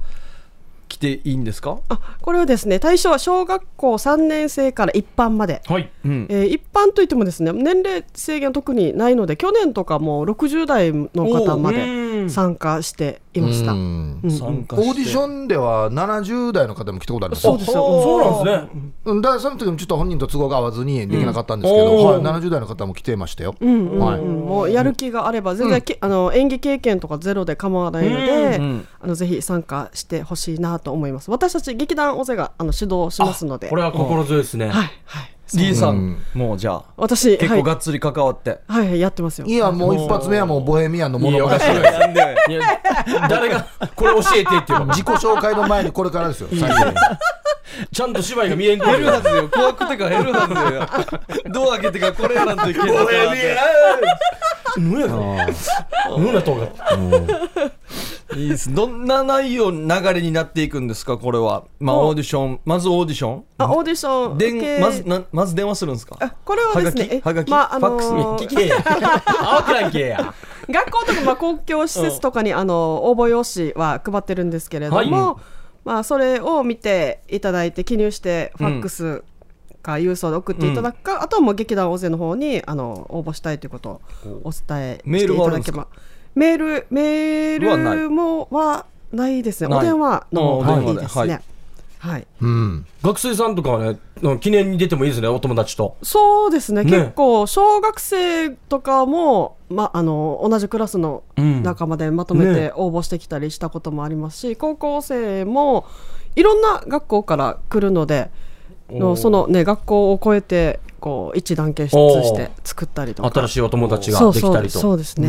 [0.88, 5.92] 来ていいんですか、あこれはですね対象は小学校3年生から一般まで、はい。
[6.06, 6.28] うん。
[6.30, 13.72] えー一般といってもですね年齢制限は特にないので去年とかも60代の方まおでー参加していました。
[13.72, 14.20] うん。
[14.24, 14.32] うん。
[14.32, 14.90] 参加して。
[14.90, 17.54] オーディションでは70代の方も来たことあるんですよ。
[17.54, 17.76] そうです。
[17.76, 18.02] よ。
[18.02, 18.94] そうなんですね。
[19.06, 19.22] うん。
[19.22, 22.06] だからその時もちょっと本人と都合が合わずにできなかったんですけど、うん。
[22.06, 24.20] はい、70代の方も来てましたよ、うんうんはい。
[24.20, 28.88] うんもうやる気があれば全然け、あの演技経験とかゼロで構わないので、うん。
[29.00, 31.32] あのぜひ参加してほしいなと思います。
[31.32, 33.70] 私たち劇団オゼがあの指導しますので。
[33.70, 34.68] これは心強いですね。
[34.68, 34.74] はい
[35.06, 35.32] はい。
[35.54, 36.18] リーさん、うん。
[36.34, 37.60] もうじゃあ私結はい。
[37.60, 39.48] 構がっつり関わって、はいはいやってますよ。
[39.48, 41.60] いやもう一発目はもうボヘミアンのものまね
[43.30, 44.86] 誰がこれ教えてっていうの。
[44.88, 46.96] 自己紹介の前にこれからですよ最初に。
[47.92, 50.54] ちゃんと芝居が見えんく減るはずよ怖くてか減るはず
[51.34, 51.52] よ。
[51.52, 52.90] ドア開けてかこれやらんといけない
[54.78, 56.68] 何や何やとが
[58.36, 58.74] いいです。
[58.74, 61.64] どんな内容流れになっていくんですかこれは？
[61.80, 62.60] まあおオーディション。
[62.66, 63.44] まずオーディション？
[63.58, 64.38] あオーディション。
[64.38, 66.18] でまずなまず電話するんですか？
[66.20, 70.34] あこれはですねえはがきまああのファッー聞けや。
[70.70, 75.10] 学校とかまあ公共施設とかにあの応募用紙は配ってるんですけれども、はい。
[75.86, 79.24] まあそれを見ていただいて記入してファックス
[79.84, 84.02] か郵送で送っていただくか、あとはもう劇団大勢の方にあの応募したいということを
[84.44, 85.78] お伝えメーしていルはあるんですか？
[85.78, 86.02] ただけば
[86.36, 89.74] メールメールもはないですね。
[89.74, 91.34] お電話の方がいいですね。
[91.34, 91.42] はい。
[91.98, 92.28] はい。
[92.42, 92.86] うん。
[93.02, 94.00] 学生さんとかはね
[94.40, 95.98] 記念に出てもいいですねお友達と。
[96.04, 96.84] そうですね。
[96.84, 96.92] ね。
[96.92, 101.64] 結構小学生とかも、ま、あの同じクラスのうん。
[101.64, 102.54] 仲間でまとめね。
[102.54, 105.86] て応募してきたりしたこともありますし、高校生も
[106.36, 108.30] いろんな学校から来るので
[108.92, 113.32] のその、ね、学校を超えてこう一団結出して作ったりとか。
[113.32, 114.80] 新しいお友達ができたりと。
[114.80, 115.28] そうですね、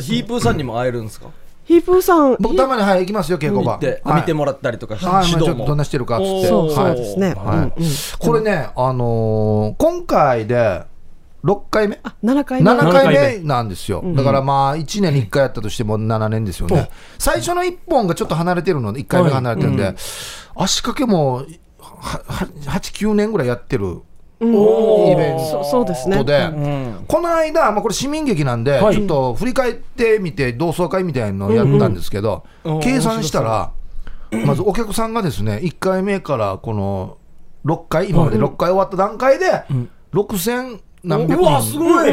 [0.00, 1.28] ヒープーさんにも会えるんですか？
[1.64, 3.74] ヒープーさん僕たまにはい行きますよ稽古場。
[3.74, 4.20] 見てはい。
[4.20, 5.46] 見てもらったりとかしてはいまあ指導も。
[5.46, 6.46] ちょっとどんなしてるかっつって。
[6.46, 7.36] そうですね、はい。
[7.36, 7.72] うんうん。
[8.18, 10.82] これねあのー今回で
[11.44, 12.00] 6回目？
[12.02, 12.70] あ7回目。
[12.70, 13.44] 7 7回回目。
[13.44, 19.94] なんですよ、だからまあ1年に1回やったとしても7年ですよね、最初の1本がちょっと離れてるので、1回目が離れてるんで、
[20.56, 21.44] 足掛けも
[22.00, 24.02] はは8、9年ぐらいやってる
[24.40, 26.16] イベンそそうですね。
[26.16, 27.04] トで、うん。
[27.08, 28.94] この間、まあ、これ、市民劇なんで、はい。
[28.94, 32.80] ちょっと振り返ってみて、同窓会みたいなのをやったんですけど、うん。
[32.80, 33.72] 計算したら、
[34.44, 37.16] まずお客さんがですね、1回目からこの
[37.64, 39.64] 6回、今まで6回終わった段階で、
[40.12, 41.80] 6000何百うわす人。
[41.80, 42.08] ごい。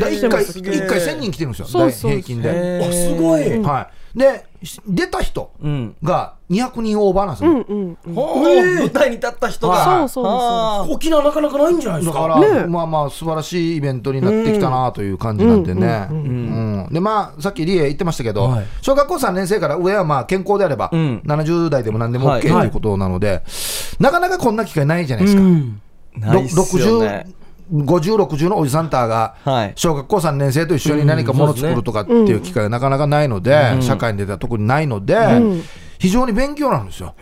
[0.00, 2.80] だ1回すげえ一回1000人来てるんですよ、平均で。
[2.88, 4.46] あすごいはい、で、
[4.88, 7.50] 出た人うんが200人オーバーなんですよ。
[7.50, 10.06] うんうん舞台に立った人が。
[10.88, 12.22] 沖縄なかなかないんじゃないですか。
[12.26, 16.08] だから、ねまあまあ、素晴らしいイベントになってきたなという感じなんでね。
[16.10, 18.66] うんで、まあ、さっきリエ言ってましたけど、はい。
[18.80, 21.22] 小学校3年生から上はまあ健康であれば、うん。
[21.26, 22.42] 70代でも何でもはい。
[22.42, 23.42] OK ということなので、
[24.00, 25.42] なかなかこんな機会ないじゃないですか。
[25.42, 25.82] うん。
[26.16, 27.26] ないっすよね
[27.72, 29.72] 50、60のおじさんたが、はい。
[29.76, 35.16] 小学校3年生と一緒に何かもの作るとかっていう機会がなかなかないので、社会に出たら特にないので、
[35.98, 37.14] 非常に勉強なんですよ。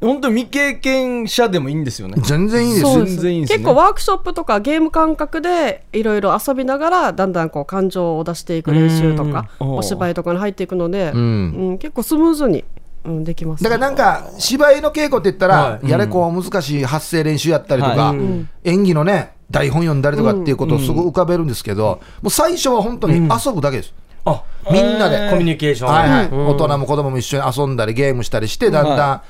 [0.00, 2.14] 本当に未経験者でもいいんですよね。
[2.22, 2.84] 全然いいです。
[2.84, 3.58] です全然いいんですね。
[3.58, 9.76] 結構ワークショップとかゲーム感覚でいろいろ遊びながらだんだんこう感情を出していく練習とかうん。
[9.76, 11.14] お芝居とかに入っていくので、ん。
[11.14, 11.78] うん。
[11.78, 12.64] 結構スムーズに、
[13.04, 15.88] うん、できます、だからなんか芝居の稽古って言ったら、はい。
[15.88, 18.18] やれこう難しい発声練習やったりとか、はい。
[18.64, 23.92] 演技のね台本読んだりとかっていうことをすごい浮かべるんですけど、もう最初は本当に遊ぶだけです、
[24.24, 25.90] あみんなで、コミュニケーション。
[25.90, 26.28] はいはい。
[26.28, 26.46] うん。
[26.48, 29.22] 大人も子供も一緒に遊んだりゲームしたりしてだんだん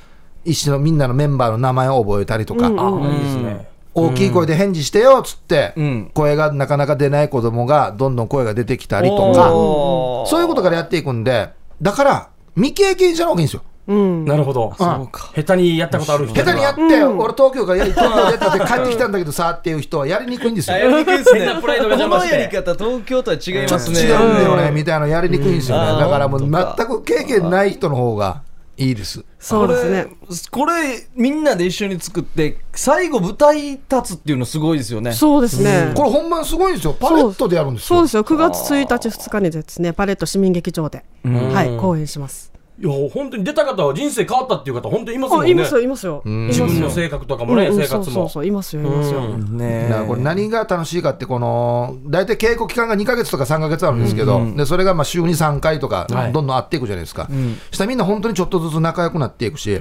[0.45, 3.69] 一緒のみんなのメンバーの名前を覚えたりとか、あいいですね。
[3.93, 6.11] 大きい声で返事してよっつって、うん。
[6.15, 11.51] 声がなかなか出ない子供がどんどん声が出てきたりとか、そういうことからやっていくんで
[11.83, 13.63] だから未経験者の方がいいんですよ。
[13.65, 14.73] うん、なるほど。
[14.79, 15.33] そうか。
[15.35, 16.35] 下手にやったことある人。
[16.35, 20.77] 下手にやって、俺東京から東京でやったって帰ってきたんだけどさっていう人はやりにくいんですよ。
[20.77, 21.59] やりにくいですね。
[21.61, 24.01] プライドこのやり方東京とは違いますね。
[24.01, 25.93] 違うんだよね、みたいなのやりにくいんですよね。
[25.93, 25.99] うん。
[25.99, 26.51] だからもう全
[26.87, 28.43] く経験ない人の方が
[28.77, 29.25] いいです。
[29.39, 30.07] そうですね。
[30.51, 35.13] これこれみんなで一緒に作って最後舞台立つっていうのすごいですよね。
[35.13, 36.95] そうですね、これ本番すごいんですよ。
[36.95, 37.99] パレットでやるんですよ。
[37.99, 38.09] そうで。
[38.09, 38.25] すよ。
[38.25, 42.50] 9月1日2日にですねパレット市民劇場で、はい公演します
[42.83, 45.49] いや本当に出た方は人生変わったっていう方本当にいますもんね。
[45.49, 48.05] あいますよいますよ、自分の性格とかもね、うんうん生活も。
[48.05, 56.33] そうそうそういますよいますよ、ねだからこれ何が楽しいかってこの大体稽古期間が2か月とか3か月あるんですけど、でそれがまあ週に3回とかはい。
[56.33, 57.29] どんどんあっていくじゃないですか、
[57.69, 59.77] そしたらみんな本当にちょっとずつ仲良くなっていくし、え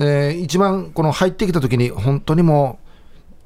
[0.00, 2.80] ー一番この入ってきた時に本当にも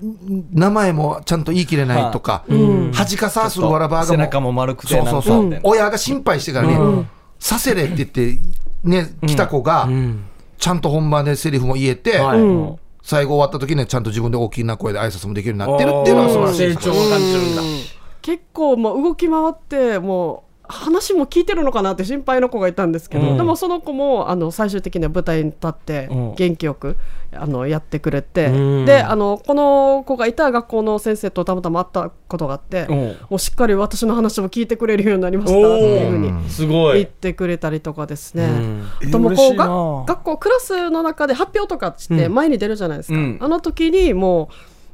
[0.02, 2.46] うん名前もちゃんと言い切れないとか、
[2.94, 7.06] 恥かさするわらばが背中も丸くてそうそうそう、親が心配してからね、
[7.38, 8.38] させれって言って
[8.88, 9.88] ね来た子が、
[10.58, 12.20] ちゃんと本番でセリフも言えて、
[13.02, 17.56] 最後終わった時にはちゃんと自分で大きな声で挨拶もできるようになってるっていうのが素晴らしいです成長を感じるん。
[17.56, 17.62] だ
[18.20, 23.36] 結構もう動き回ってもう話も聞いてるのかなって心配の子がいたんですけど、うん。
[23.36, 26.34] でもその子もあの最終的には舞台に立ってうん。
[26.34, 26.96] 元気よく
[27.32, 28.84] あのやってくれて、うん。
[28.84, 32.96] であのこの子がいた学校の先生とたまたま会ったことがあって、うん。
[32.96, 36.98] もうしっかり私の話も聞いてくれるようになりましたっていうふうにすごい。
[36.98, 38.44] 言ってくれたりとかですね。
[38.44, 38.88] うん。
[39.08, 39.66] あともうこうが
[40.14, 43.38] 学校クラスの中で発表とかして前に出るじゃないですか、うん。
[43.40, 44.50] あの時にも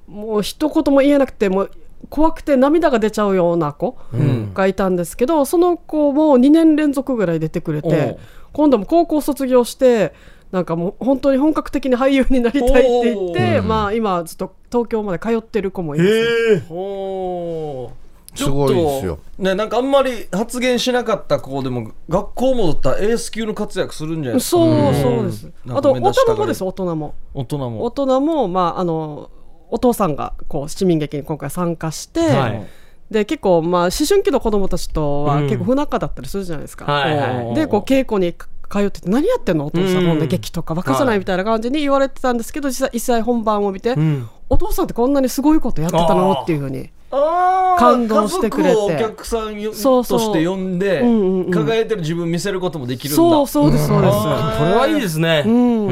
[0.08, 1.70] うもう一言も言えなくてもう
[2.10, 4.52] 怖くて涙が出ちゃうような子ん。
[4.54, 8.18] がいたんですけど、その子も2年連続ぐらい出てくれて
[8.52, 10.14] 今度も高校卒業して
[10.52, 17.90] なんかもう本当に本格的に俳優になりたいって言って、まあ、今ずっと東京まで通ってる子もいます、おー。
[18.36, 19.14] すごいですよ。
[19.14, 24.56] ちょっとねなんかあんまり発言しなかった子でも学校戻ったらエース級の活躍するんじゃないですか？
[24.56, 27.14] そうそうです、あと大人もです大人も。
[27.32, 27.84] 大人も。
[27.84, 29.30] 大人も、まあ、あの
[29.70, 32.66] お父さんがこう市民劇に今回参加して、はい。
[33.10, 35.44] で結構、まあ、思春期の子供たちとはうん。
[35.44, 36.84] 結構不仲だったりするじゃないですか。
[36.86, 38.34] はいはいでこう稽古に
[38.68, 39.66] 通ってて何やってんの？
[39.66, 40.18] お父さん、うん。
[40.18, 44.28] で劇とかバカじゃないみたいな感じに言われてたんですけど実際一切本番を見て、ん。
[44.48, 46.32] お父さんってこんなにすごいことやってたの？
[46.32, 48.76] っていうふうに感動してくれて。
[48.76, 50.18] お客さんよそうそう。
[50.18, 51.50] として呼んで、うんうんうん。
[51.50, 53.16] 輝いてる自分見せることもできるんだ。
[53.16, 54.14] そうそうですそうです。
[54.14, 55.44] あこれはいいですね。
[55.46, 55.86] うん。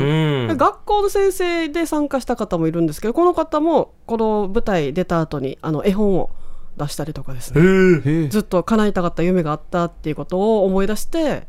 [0.48, 0.56] うん。
[0.56, 6.30] 学校の先生で参加した方もいるんですけどこの方もこの舞台出た後にあの絵本を
[6.76, 8.28] 出したりとかですね。
[8.28, 11.46] ずっと叶えたかった夢があったっていうことを思い出して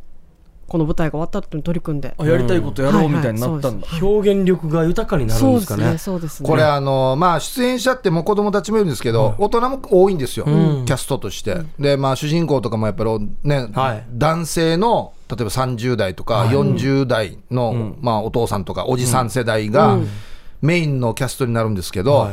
[0.68, 2.16] この舞台が終わった後に取り組んで。
[2.18, 6.50] あやりたいことやろうみたいになったんだ、表現力が豊かになるんそうですかねねそうですね。
[6.50, 13.10] これあのまあ出演者ってもう子供たちもいるんですけど、大人も多いんですよ、キャストとして、でまあ主人公とかもやっぱり
[13.44, 14.06] ね、はい。
[14.12, 19.98] 男性の例えば30代とか40代の、まあ、お父さんとかおじさん世代が
[20.62, 22.30] メインのキャストになるんですけど、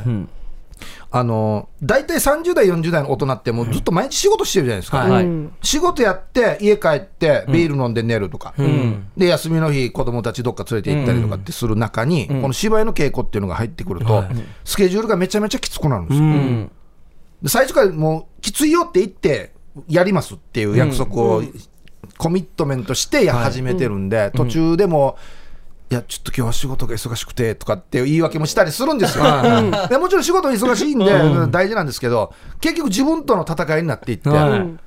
[1.13, 5.25] あの大体30代40代の大人ってもうずっと毎日仕事してるじゃないですか、はい。
[5.25, 5.53] うん。
[5.61, 9.11] 仕事やって家帰ってビール飲んで寝るとか、ん。
[9.17, 14.25] で休みの日子供たちどっか連れて行ったりとかってする中に、この芝居の稽古っていうのが入ってくると、
[14.65, 16.71] スケジュールがめちゃめちゃきつくなるんですよ、うん。
[17.43, 19.53] で最初からもうきついよって言って
[19.89, 21.43] やりますっていう約束を
[22.19, 25.17] コミットメントしてや始めてるんで、途中でも
[25.91, 29.25] いやちょっと今日は仕事が忙しくてとかっていう言い訳もしたりするんですよ、
[29.89, 31.07] でもちろん仕事忙しいんで
[31.51, 34.79] 大事なんですけど結局自分との戦いになっていって、はい。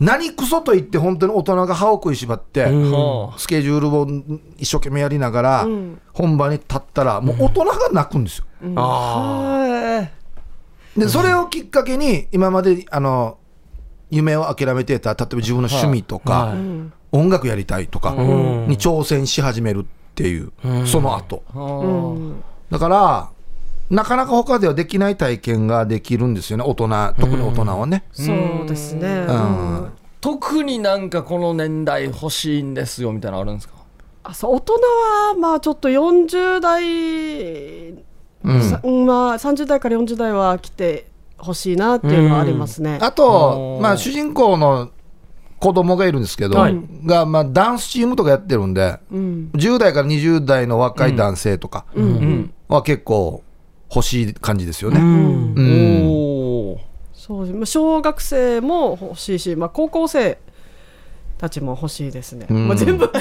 [0.00, 4.06] 何クソと言って本当に大人が歯を食いしばって、はスケジュールを
[4.58, 5.66] 一生懸命やりながら、
[6.12, 8.44] 本番に立ったらもう大人が泣くんですよ。
[8.76, 10.06] あ
[10.94, 13.38] でそれをきっかけに今まであの
[14.10, 16.58] 夢を諦めてた例えば自分の趣味とか、はい。
[17.12, 18.68] 音楽やりたいとかん。
[18.68, 20.52] に挑戦し始めるっていう、
[20.86, 21.42] その後。
[21.52, 23.28] あうんだから
[23.90, 26.64] なかなか他ではできない体験ができるんですよね。
[26.64, 26.88] 大人
[27.20, 28.04] 特に大人はね。
[28.12, 29.78] そうですね、うん。
[29.82, 33.74] うん特になんかこの年代欲しいんですよみたいなのあるんですか？
[34.22, 39.06] あそう大人はまあちょっと40代、うん。
[39.06, 42.98] まあ、30代から40代は来てほしいなっていうのはありますね。
[43.02, 44.90] あと、まあ、主人公の
[45.64, 46.78] 子供がいるんですけど、はい。
[47.06, 49.50] が、まあ、ダンスチームとかやってるんで、うん。
[49.54, 52.52] 10代から20代の若い男性とかうん。
[52.68, 53.42] は結構
[53.90, 55.00] 欲しい感じですよね。
[55.00, 55.54] うん。
[55.56, 56.06] うん。
[56.06, 56.10] お
[56.72, 56.80] お
[57.14, 60.36] そうまあ小学生も欲しいし、まあ、高校生
[61.38, 62.46] たちも欲しいですね。
[62.50, 62.68] ん。
[62.68, 63.10] まあ、全部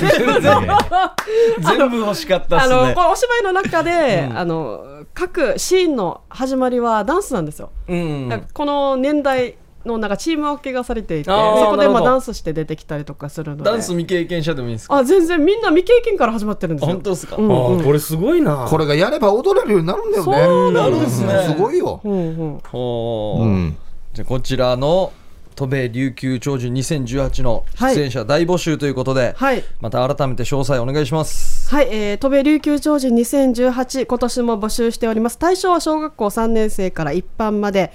[1.63, 7.69] 全部欲しかったっあのすねこのお芝居の中で、あの各シーンの始まりはダンスなんですよ。
[7.87, 8.47] うん。
[8.53, 13.63] この年代のなんかチーム分けがされていてそこでまあダンスして出てきたりとかするので。
[13.63, 14.97] ダンス未経験者でもいいですか？
[14.97, 16.93] あ全然みんな未経験から始まってるんですよ。
[16.93, 18.65] 本当ですか、うんあーこれすごいな。
[18.69, 20.43] これがやれば踊れるようになるんだよね。
[20.43, 21.43] そうなんですね。
[21.47, 21.99] すごいよ。
[22.03, 22.59] うんうん。
[22.69, 23.43] ほう。
[23.43, 23.77] うん。
[24.13, 25.11] じゃあこちらの
[25.55, 29.63] 渡米琉球長寿2018の出演者大募集ということで、はい。
[29.81, 31.69] また改めて詳細お願いします。
[31.73, 35.37] はい、えー、戸部琉球長寿2018今年も募集しております。
[35.37, 37.91] 対象は小学校3年生から一般まで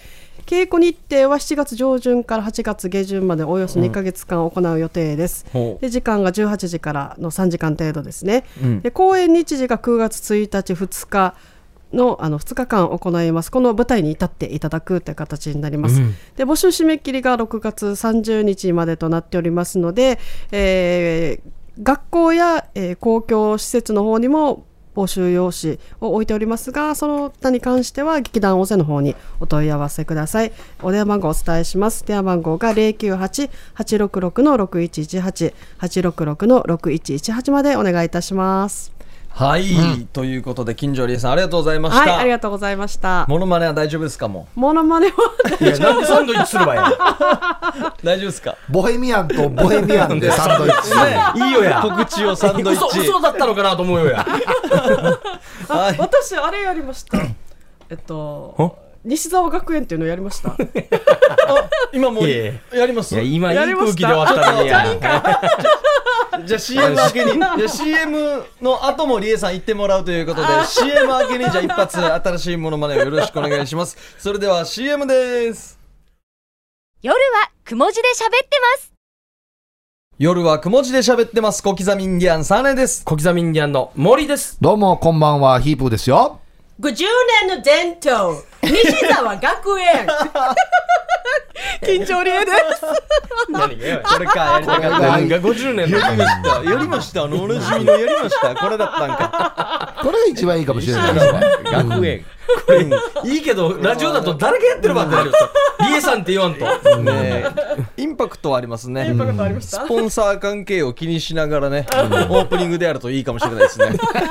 [0.49, 5.83] 稽古日程は7月上旬から8月下旬までおよそ2ヶ月間行う予定です、ほう。
[5.83, 8.81] で時間が18時からの3時間程度ですね、うん。
[8.81, 11.35] で公演日時が9月1日2日
[11.93, 13.51] のあの2日間行います。
[13.53, 16.01] この舞台に至っていただくという形になります、
[16.37, 20.19] で募集締め切りが6月30日までとなっておりますので、
[20.51, 24.65] えー学校や、えー公共施設の方にも
[24.99, 32.05] 募集用紙を置いておりますがその他に関しては劇団大勢の方にお問い合わせくださいお電話番号をお伝えします。
[32.05, 38.98] 電話番号が098-866-6118、866-6118までお願いいたします。
[39.31, 43.25] はい、ということで金城理恵さんありがとうございました、はいありがとうございました。
[43.29, 44.27] モノマネは大丈夫ですか？
[44.27, 45.13] もモノマネは
[45.61, 46.97] いやなんでサンドイッチするばやう
[48.05, 48.57] 大丈夫ですか？
[48.69, 51.39] ボヘミアンとボヘミアンで サンドイッチ。
[51.41, 51.81] いいよや。
[51.83, 52.99] 告知をサンドイッチ。
[52.99, 54.27] 嘘嘘だったのかなと思うよや。
[55.69, 55.97] はい。
[55.99, 57.19] 私あれやりました。
[57.91, 58.77] えっと
[59.09, 60.55] 西沢学園っていうのやりました。
[61.95, 62.53] 今もうや
[62.87, 63.15] ります？
[63.15, 64.85] いや今いい空気で終わったのにや。
[66.45, 67.33] じゃあ CM 明けに。
[67.33, 73.97] じゃあ CM の後もリエさん行ってもらうということで CM 明けにじゃあ一発新しいものまねをよろしくお願いします。
[74.19, 75.79] それでは CM です。
[77.01, 77.19] 夜は
[77.65, 78.93] くも字で喋ってます。
[80.19, 81.63] 夜はくも字で喋ってます。
[81.63, 83.05] 小刻みインディアンサネです。
[83.07, 84.59] 小刻みインディアンの森です。
[84.61, 86.41] どうもこんばんは、ヒープーですよ。
[86.81, 86.95] 50
[87.49, 90.07] 年の伝統西沢学園。
[91.83, 92.85] 緊張理恵です。
[93.49, 94.03] 何がよ。
[94.05, 94.99] これかやりたかった。
[95.01, 96.65] 何が？50年のやりました。
[96.65, 98.55] やりましたあのおなじみのやりました。
[98.55, 99.95] これだったんか。
[100.03, 101.41] これが一番いいかもしれないですね。
[101.73, 102.25] 学園
[102.67, 105.35] これいいけどラジオだと誰がやってるばってなるよ。
[105.91, 106.97] リエさんって言わんと。
[107.03, 107.45] ね
[107.97, 109.09] インパクトはありますね。
[109.09, 109.85] インパクトありました？
[109.85, 113.91] スポンサー関係を気にしながらねオープニングでやるといいかもしれないですね。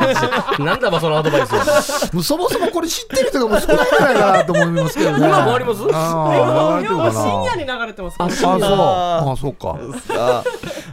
[0.59, 1.53] なんだばそのアドバイス。
[1.55, 5.17] はもうそもそもこれ知ってる人がもう少ないんじゃないかなと思いますけどね。
[5.27, 5.81] 今もあります？
[5.93, 7.11] ああ、流れてるかな。
[7.11, 8.59] 深夜に流れてますあ、そう。
[8.63, 9.77] あ、そうか。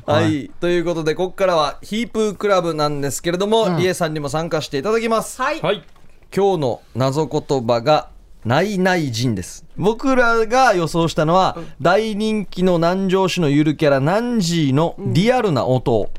[0.06, 5.40] はい、ということでここからはヒープークラブなんですけれども、リエさんにも参加していただきます。
[5.40, 5.82] はいはい
[6.36, 8.08] 今日の謎言葉が
[8.44, 9.64] ないない人です。
[9.76, 16.10] 僕らが予想したのは、大人気の南城市のゆるキャラナンジーのリアルな音。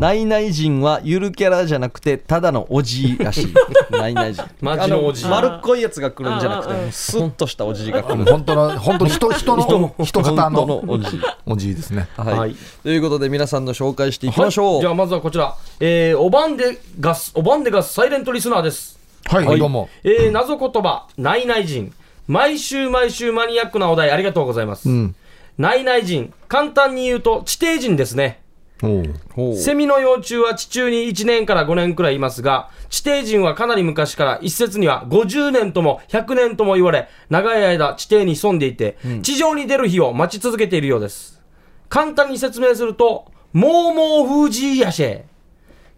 [0.00, 3.54] ナイナイ人はゆるキャラじゃなくてただのおじいらしい。
[3.90, 4.42] ナイナイ人。
[4.62, 5.22] マジのおじ。
[5.22, 8.24] いあ丸っこいやつが来るんじゃなくてスッとしたおじいが来る。
[8.24, 11.14] 本当の本当に人 人の人型ののおじ。
[11.14, 12.08] いおじいですね。
[12.16, 12.56] はい、はい。
[12.82, 14.80] ということで皆さんの紹介していきましょう、はい。
[14.80, 18.95] じゃあまずはこちら、えー、おばんでガスおばんでガスサイレントリスナーです
[19.28, 19.88] はい、どうも。
[20.04, 21.92] えー、謎言葉ないない人
[22.28, 25.16] 毎週毎週マニアックなお題ありがとうございます、うん。
[25.58, 28.40] ないない人簡単に言うと地底人ですね。
[29.56, 41.42] セミの幼虫は地中に1年から5年くらいいますが、地底人はかなり昔から一説には50年とも100年とも言われ、長い間地底に潜んでいて、地上に出る日を待ち続けているようです。
[41.88, 45.22] 簡単に説明すると、モーモーフージーヤシェ。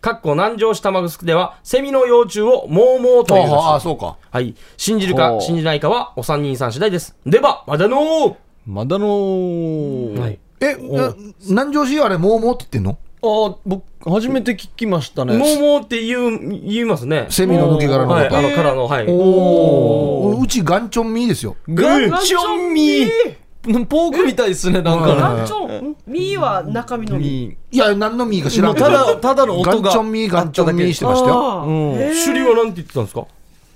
[0.00, 4.16] かっこ南城市玉城では、セミの幼虫をモーモーといああそうか。
[4.30, 4.54] はい。
[4.76, 7.16] 信じるか信じないかはお三人さん次第です。
[7.26, 8.34] では、まだのー。
[8.66, 10.18] まだのー。
[10.20, 10.38] はい。
[10.60, 11.14] えな
[11.48, 12.98] 南城市あれもうもうって言ってんの？
[13.20, 15.36] あ僕初めて聞きましたね。
[15.36, 17.26] モーモーって言う、言いますね。
[17.30, 18.20] セミの抜け殻のこと。
[18.20, 19.06] はい、あの、殻の、はい。
[19.08, 21.56] おおうちガンチョンミーですよ。
[21.68, 23.86] ガンチョンミー？
[23.86, 27.48] ポークみたいですねなんかガンチョンミーは中身のミー。
[27.48, 28.86] ミいや何のミーか知らんけど。
[28.86, 31.64] ただただのガ音がンチョンミーガンチョンミーしてましたよ。
[31.66, 31.94] うん。
[31.96, 33.26] 首里はなんて言ってたんですか？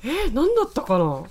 [0.04, 1.22] えー、何だったかな？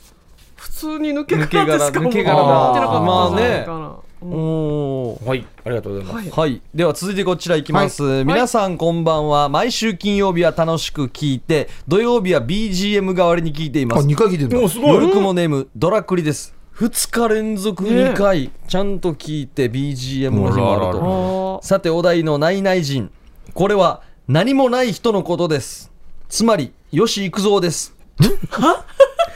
[0.56, 2.00] 普通に抜け殻殻ですか？
[2.00, 2.38] 抜け殻。
[2.38, 6.30] だもう言ってなおーはい、ありがとうございます。
[6.30, 6.50] はい。
[6.52, 6.62] はい。
[6.76, 8.24] では続いてこちらいきます。
[8.24, 9.50] 皆さんこんばんは。
[9.50, 14.06] 毎週金曜日は楽しく聞いて、土曜日は BGM 代わりに聞いていまあす。
[14.06, 14.94] 二回聞いてんのおすごい。
[14.94, 16.54] 夜雲ネーム、ドラクリです。
[16.76, 21.60] 2日連続2回、ちゃんと聞いて BGM の日もあるあららと。
[21.64, 23.12] さてお題のないない人。
[23.54, 25.92] これは何もない人のことです。
[26.30, 27.94] つまり、吉幾三です。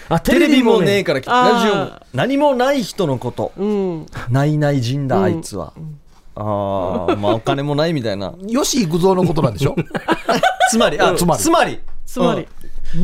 [0.10, 3.52] あ、テレビもねえからラジオも何もない人のこと。
[3.58, 5.74] うんないない人だ、あいつは。
[6.36, 8.34] ああ、まあお金もないみたいな。
[8.48, 9.76] 吉幾三のことなんでしょ？
[10.72, 12.48] つまり、あ、つまりつまり、つまり、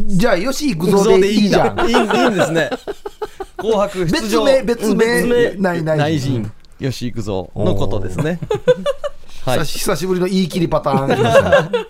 [0.08, 1.80] じゃあ吉幾三でいいじゃん。
[1.90, 2.00] いいいい
[2.30, 2.70] んですね。
[3.58, 5.56] 紅白出別場名別名別名。
[5.56, 5.98] ないない。
[5.98, 6.52] 内人。
[6.80, 8.40] 吉幾三のことですね。
[9.46, 9.60] はい。
[9.60, 11.86] 久し久しぶりの言い切りパターン来ましたね。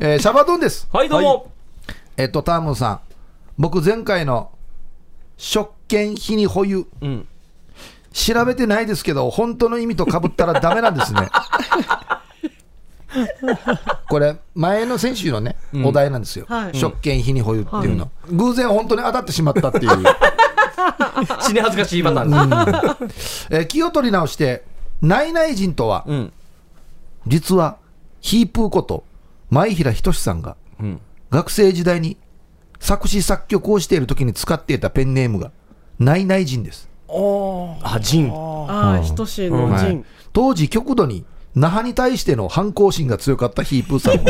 [0.00, 0.88] えーシャバドゥンです。
[0.92, 1.52] はい、どうも。
[2.16, 3.00] えっとタームンさん。
[3.58, 4.50] 僕前回の
[5.36, 7.28] 食券費に保有うん。
[8.12, 11.28] 調べてないですけど本当の意味とかぶったらダメなんですね
[14.08, 16.76] これ前の先週のね、お題なんですよ、はい。
[16.76, 19.90] 食券費に保有っていうの、偶然本当に当たってしまったっていう、
[21.40, 23.08] 死に恥ずかしいパターン。
[23.08, 23.48] です。
[23.50, 24.64] えー気を取り直して
[25.02, 26.32] 内々人とは、うん。
[27.26, 27.78] 実は
[28.20, 29.04] ヒープーこと
[29.50, 31.00] 前平仁さんがうん。
[31.30, 32.16] 学生時代に
[32.78, 35.50] 作詞作曲をしている時に使っていたペンネームが
[35.98, 36.88] 内々人です、
[37.82, 38.30] あ、ジン。
[38.32, 44.24] ああ等しいの当時極度に那覇に対しての反抗心が強かったヒープーさん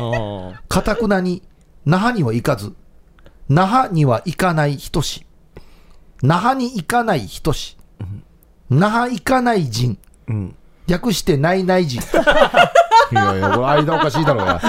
[0.00, 1.42] はあかたくなに
[1.84, 2.74] 那覇には行かず
[3.48, 5.26] 那覇には行かない人し
[6.22, 7.76] 那覇に行かない人し
[8.70, 10.54] 那覇行かない人ーうん。
[10.86, 12.00] 略してないない人
[13.10, 14.60] いやいやこれ間おかしいだろうや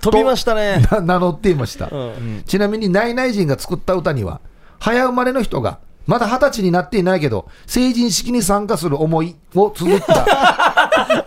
[0.00, 0.86] 飛びましたね。
[0.90, 2.42] な名乗っていました、うん。
[2.46, 4.40] ちなみにないない人が作った歌には
[4.78, 10.69] 早生まれの人がまだ二十歳になっていないけど成人式に参加する思いを綴った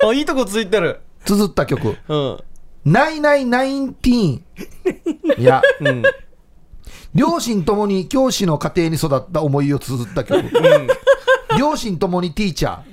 [0.02, 1.02] あ、いいとこついてる。
[1.26, 1.98] 綴った曲。
[2.08, 2.38] うん。
[2.86, 5.62] 「ナイナイナインティーン」いや。
[5.80, 6.04] うん。
[7.14, 10.44] 両親ともに教師の家庭に育った思いを綴った曲、
[11.60, 12.84] 両親ともに teacher。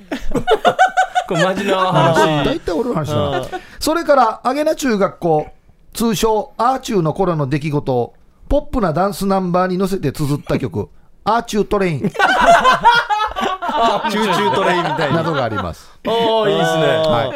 [1.27, 2.45] これマジな話。
[2.45, 3.31] 大体俺の話だ。
[3.31, 3.47] な
[3.79, 5.47] それからあげな中学校
[5.95, 8.15] 通称アーチューの頃の出来事を
[8.49, 10.91] ポップなダンスナンバーに乗せて綴った曲
[11.25, 12.13] 「アーチュー TRAIN
[14.11, 15.17] Choo Choo TRAIN みた」いな。
[15.19, 16.83] などがあります、ああ、いいですね。
[16.83, 17.31] はい。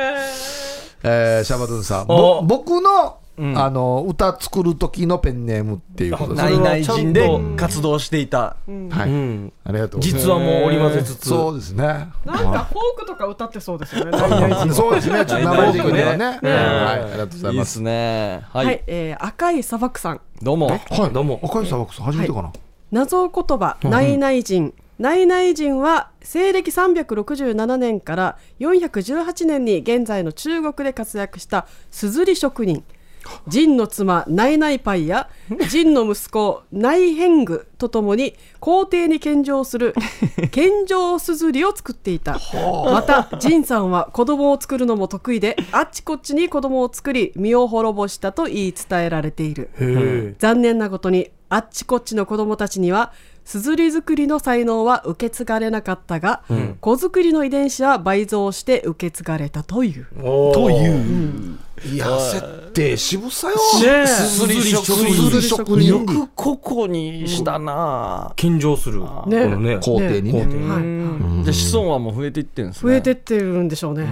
[1.06, 2.06] えーシャバドゥンさん。
[2.46, 3.18] 僕の,、
[3.60, 6.44] あの歌作る時のペンネームっていうことです。
[6.60, 8.38] 内々人で活動していた。
[8.38, 9.52] はい、うん。
[9.64, 10.24] ありがとうございます。
[10.24, 11.28] 実はもう織り交ぜつつ。
[11.28, 11.84] そうですね。
[11.84, 14.16] なんかフォークとか歌ってそうですよね。
[14.72, 15.26] そうですね。
[15.26, 16.26] ちょっと名前的にはねね。
[16.26, 16.42] はい。
[16.42, 18.42] ありがとうございまいいですすね。
[18.50, 18.80] ははい、い。
[18.86, 20.20] えー赤い砂漠さん。
[20.42, 20.68] どうも。
[20.68, 20.80] はい。
[21.12, 21.38] どうも。
[21.42, 22.50] 赤い砂漠さん初めてかな、
[22.92, 32.84] 謎言葉内々人内々人は西暦367年から418年に現在の中国で活躍したすずり職人。
[33.48, 35.30] ジの妻ナイナイパイや
[35.70, 39.94] ジの息子ナイヘングとともに皇帝に献上する
[40.50, 42.38] 献上すずりを作っていた。
[42.84, 49.70] またジンさんは子供を作るのも得意であっちこっちに子供を作り身を滅ぼしたと言い伝えられている。
[49.80, 53.12] へ残念なことにあっちこっちの子供たちには
[53.44, 56.42] すずり作りの才能は受け継がれなかったが、
[56.80, 60.06] 子作りの遺伝子は倍増して受け継がれたという。
[60.52, 61.58] という。
[61.92, 63.56] いや設定渋さよ。
[63.82, 65.14] ねすずり職人。
[65.14, 65.88] すずり職人。
[65.88, 69.00] よくここにしたな、献上する。
[69.00, 69.46] こね。
[69.46, 69.78] のね。
[69.82, 71.44] 工程にね。
[71.44, 72.92] で子孫はもう増えていってるんですね。
[72.92, 74.06] 増えてってるんでしょうね。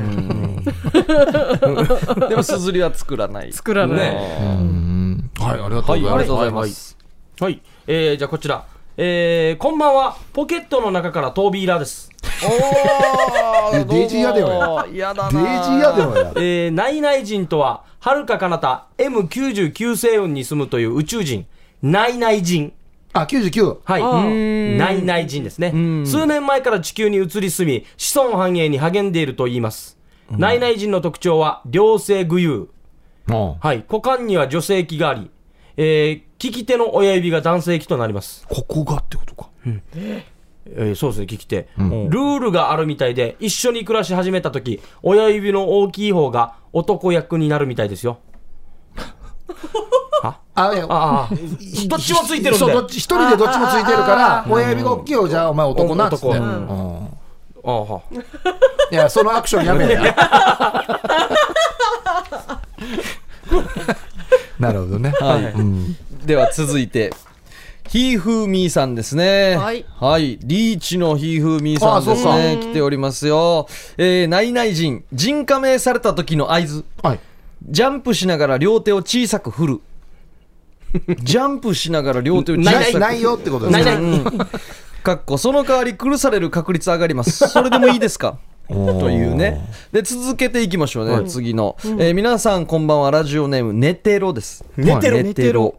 [2.28, 3.52] でもすずりは作らない。
[3.52, 4.10] 作らない。
[4.10, 5.30] うん。
[5.38, 6.98] はいありがとうございます。
[7.40, 7.62] はい。
[7.86, 8.66] えー、じゃあこちら。
[8.98, 10.18] えー、こんばんは。
[10.34, 12.10] ポケットの中からトービーラーです。
[12.44, 14.48] おーデイジーやでよ
[14.92, 21.46] ややだなデイジーやでもやえー、ナイナイ人とは、はるか彼方 M99 星雲に住むという宇宙人、
[21.80, 22.74] ナイナイ人。
[23.14, 24.02] あ99はい。
[24.02, 25.70] あーナイナイ人ですね。
[26.04, 29.98] 数年前から地球に移り住み、子孫繁栄に励んでいると言います。
[30.30, 32.68] ナイナイ人の特徴は、両性具有。
[33.28, 33.86] うんはい。
[33.88, 35.30] 股間には女性器があり、
[35.78, 38.44] えー、利き手の親指が男性器となります。
[38.48, 39.48] ここがってことか。
[39.64, 48.18] えーそうですね、聞き手、ルールがあるみたいで、一緒に暮らし始めたとき、親指の大きい方が男役になるみたいですよ。
[50.54, 51.34] あいやああ、
[51.88, 52.58] どっちもついてるんで。
[52.58, 56.26] そうどっち一人でどっちもついてるから親指が大きいよじゃあお前男なっつって。
[56.26, 56.44] 男。
[56.44, 57.08] うん。
[57.64, 58.00] ああは
[58.90, 60.00] いやそのアクションやめや
[64.58, 65.10] なるほどね。
[65.20, 65.44] はい。
[65.44, 67.12] うんでは続いて
[67.88, 69.56] ひーふーみーさんですね。
[69.56, 69.84] はい
[70.44, 72.58] リーチのひーふーみーさんですあね。
[72.60, 73.66] 来ておりますよ。
[73.98, 76.84] えー、ナイナイ人、人加盟された時の合図。
[77.02, 77.20] はい
[77.68, 79.80] ジャンプしながら両手を小さく振る。
[81.22, 84.32] ジャンプしながら両手を小さくないないよってことですないねない。
[85.02, 87.48] かっこその代わり苦される確率上がります。
[87.48, 88.38] それでもいいですか？
[88.68, 89.60] というね。
[89.92, 94.64] で、続けていきましょうね、次の、えー皆さんこんばんは、ラジオネーム、ネテロです。
[94.76, 95.74] ネテロネテロ。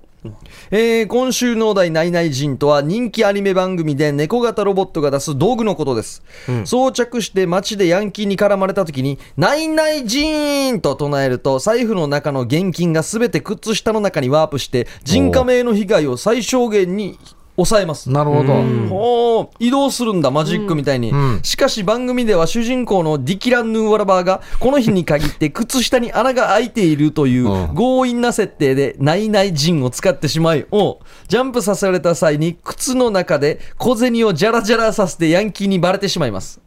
[0.71, 6.23] えー今週のお題、ナイナイ人とは人気アニメ番組で猫型ロボットが出す道具のことです。
[6.65, 17.19] 装着して街でヤンキーに絡まれた時に、ナイナイ人と唱えると、財布の中の現金がすべて靴下の中にワープして、人加盟の被害を最小限に
[17.55, 18.09] 抑えます。
[18.09, 18.53] なるほど。
[18.89, 21.39] ほう移動するんだマジックみたいに、ん。
[21.43, 27.75] しかし番組では主人公のディキラン・ヌーワラバーがこの日に限って靴下に穴が開いているといううん。
[27.75, 36.61] 強引な設定でナイナイジンを使ってしまいおジャンプさせられた際に靴の中で小銭をジャラジャラさせてヤンキーにバレてしまいます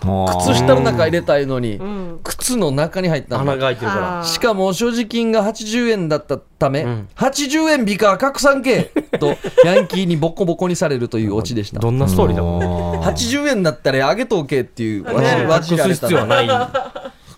[0.00, 1.80] 靴下の中入れたいのに、
[2.22, 4.24] 靴の中に入ったんだ穴が開いてるから。
[4.24, 7.08] しかも所持金が80円だったため、ん。
[7.16, 11.80] 80円美か拡散系とヤンキーにボコボコにされるというオチでした。
[11.80, 12.58] どんなストーリーだも
[12.98, 13.02] ん。
[13.02, 16.48] 80円だったらあげとけっていうわねわじら隠れたらす必要はない。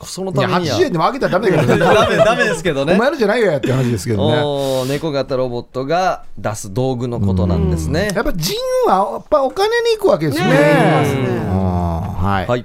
[0.06, 0.76] そのためには。
[0.76, 1.78] 80円でも上げたらダメだけどね。
[1.94, 2.94] ダメダメですけどね。
[2.94, 4.42] お前のじゃないよやって話ですけどね。
[4.42, 8.10] おー猫型ロボットが出す道具のことなんですね。
[8.14, 10.46] やっぱ人はやっぱお金に行くわけですね。
[10.46, 10.52] ね
[12.20, 12.46] はい。
[12.46, 12.64] はい。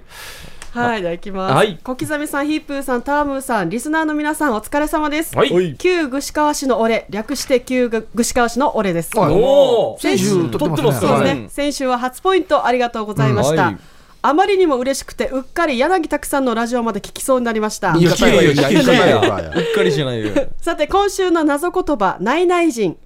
[0.76, 1.54] はい、では行きます。
[1.54, 1.80] はい。
[1.82, 5.34] 小刻みさん、ヒップーさん、タームーさん、リスナーの皆さん、お疲れ様です。
[5.34, 5.76] はい。
[5.78, 9.18] 旧串川市の俺、略して旧串川市の俺です。
[9.18, 10.02] はいおー。
[10.02, 10.68] 先週撮ってますね。
[10.68, 11.50] 撮ってますね、はい。
[11.50, 13.68] 先週は初ポイントありがとうございました。
[13.68, 13.95] うんはい
[14.28, 17.94] あまりにも嬉しくて、うっかり柳拓さんのラジオまで聞きそうになりました。
[17.94, 20.32] うっかりしないよ。
[20.60, 22.98] さて、今週の謎言葉、ないない人。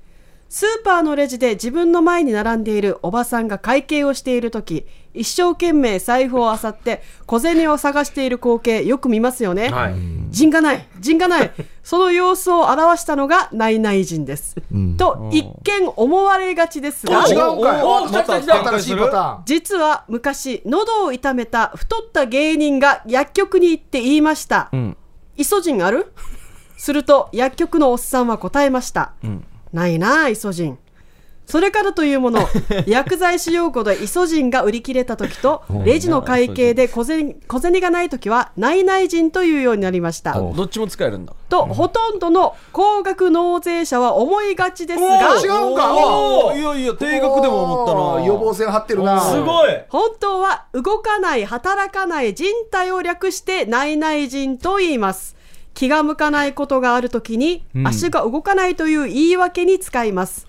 [0.48, 4.86] スーパーのレジで自分の前に並んでいるおばさんが会計をしているとき、
[5.20, 9.70] 一生懸命財布を漁って小銭を探している光景よく見ますよね。
[9.70, 9.96] はい。
[10.32, 11.52] 人がない人がない。
[11.84, 14.56] その様子を表したのがないない人です。
[14.98, 17.24] と一見思われがちですが
[19.46, 24.96] 実は昔喉を痛めた太った芸人が薬局に行って言いました、ん。
[25.36, 26.14] イソジンある？
[26.78, 29.12] すると薬局のおっさんは答えました、
[29.74, 30.78] ないなあイソジン
[31.50, 32.48] それからというもの
[32.86, 40.36] 薬剤師用語でイソジンが売り切れた時と レジの会計で小銭小銭がない時はないない人というようになりました。
[40.36, 41.34] あどっちも使えるんだ。
[41.50, 46.54] とほとんどの高額納税者は思いがちですが違うんか？
[46.56, 48.26] いやいや低額でも思ったな。
[48.28, 49.20] 予防線張ってるな。
[49.20, 49.70] すごい。
[49.90, 55.36] 本当は動かない働かない人体を略して内々人と言います。
[55.74, 60.46] 気が向かないことがあるときに、足が動かないという言い訳に使います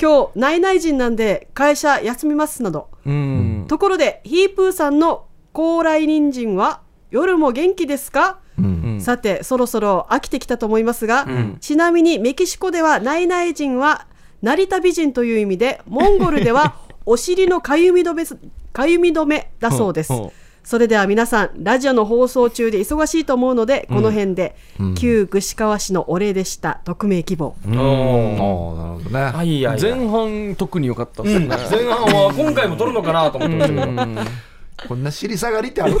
[0.00, 2.88] 今日内々人なんで会社休みますなど。
[3.04, 3.64] うん。
[3.68, 6.80] ところでヒープーさんの高麗人参は
[7.10, 8.38] 夜も元気ですか、
[9.00, 11.26] さてそろそろ飽きてきたと思いますが、
[11.60, 14.06] ちなみにメキシコでは内々人は
[14.42, 18.24] 成田美人という意味でモンゴルではお尻のかゆみ止め
[18.72, 20.26] かゆみ止めだそうです、うんう。
[20.26, 20.30] ん
[20.62, 24.54] それでは皆さんラジオの放送中で忙しいと思うのでこの辺で、
[24.96, 26.80] 旧串川市のお礼でした。
[26.84, 27.56] 匿名希望。
[27.66, 27.70] おー。
[27.70, 29.20] ああなるほどね。
[29.22, 29.80] はいはいはい。
[29.80, 34.20] 前半特に良かったですね、前半は今回も取るのかなと思ってましたけど。
[34.88, 35.98] こんな尻下がりってある？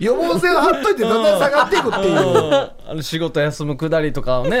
[0.00, 2.16] 予防線を張っといてだんだん下がっていくっていう。
[2.86, 4.60] あの仕事休むくだりとかをね、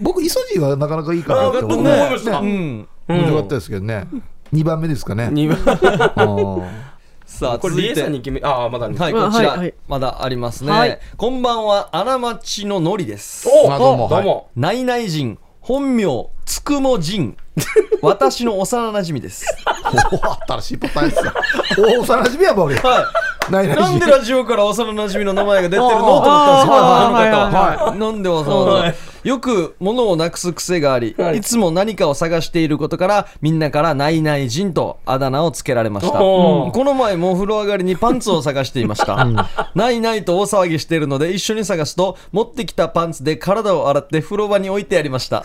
[0.00, 1.68] 僕イソジンはなかなかいいかなって思う。
[1.68, 2.38] 僕も思いました。
[2.40, 2.88] うん。
[3.08, 4.08] 面白かったですけどね
[4.56, 6.86] 2番目ですかね二番 あー
[7.26, 10.70] さあこれさんに決めああまだねはい、あこちら、まだありますね。
[10.70, 13.48] はいこんばんは、穴町ののりです。
[13.48, 17.36] おあどうもどうも内々人、本名、つくも人。
[18.06, 19.46] 私の幼馴染です。
[20.12, 21.32] お新しいパターンですよ
[21.78, 23.12] お幼馴染やば俺は
[23.50, 23.68] ないい。
[23.68, 25.88] ないなんでラジオから幼馴染の名前が出てるの？
[25.88, 27.88] と思ったんですよ、あの方はいは。
[27.90, 27.98] はい。
[27.98, 28.94] なんでわざわざ。
[29.22, 36.12] よく物をなくす癖があり、いつも何かを探していることから、みんなから内々人とあだ名をつけられました。
[36.16, 39.26] この前もお風呂上がりにパンツを探していました。
[39.74, 45.44] ないないと大騒ぎしているので一緒に探すと、持ってきたパンツで体を洗って風呂場に置いてありました。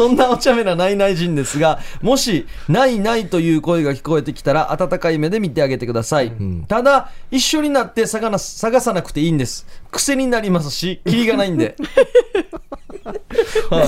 [0.00, 6.32] そんなお茶目なないない人ですが、もし、ないないという声が聞こえてきたら、温かい目で見てあげてください。
[6.68, 9.66] ただ、一緒になって探な探さなくていいんです。
[9.90, 11.76] 癖になりますし、キリがないんで。
[13.68, 13.84] これ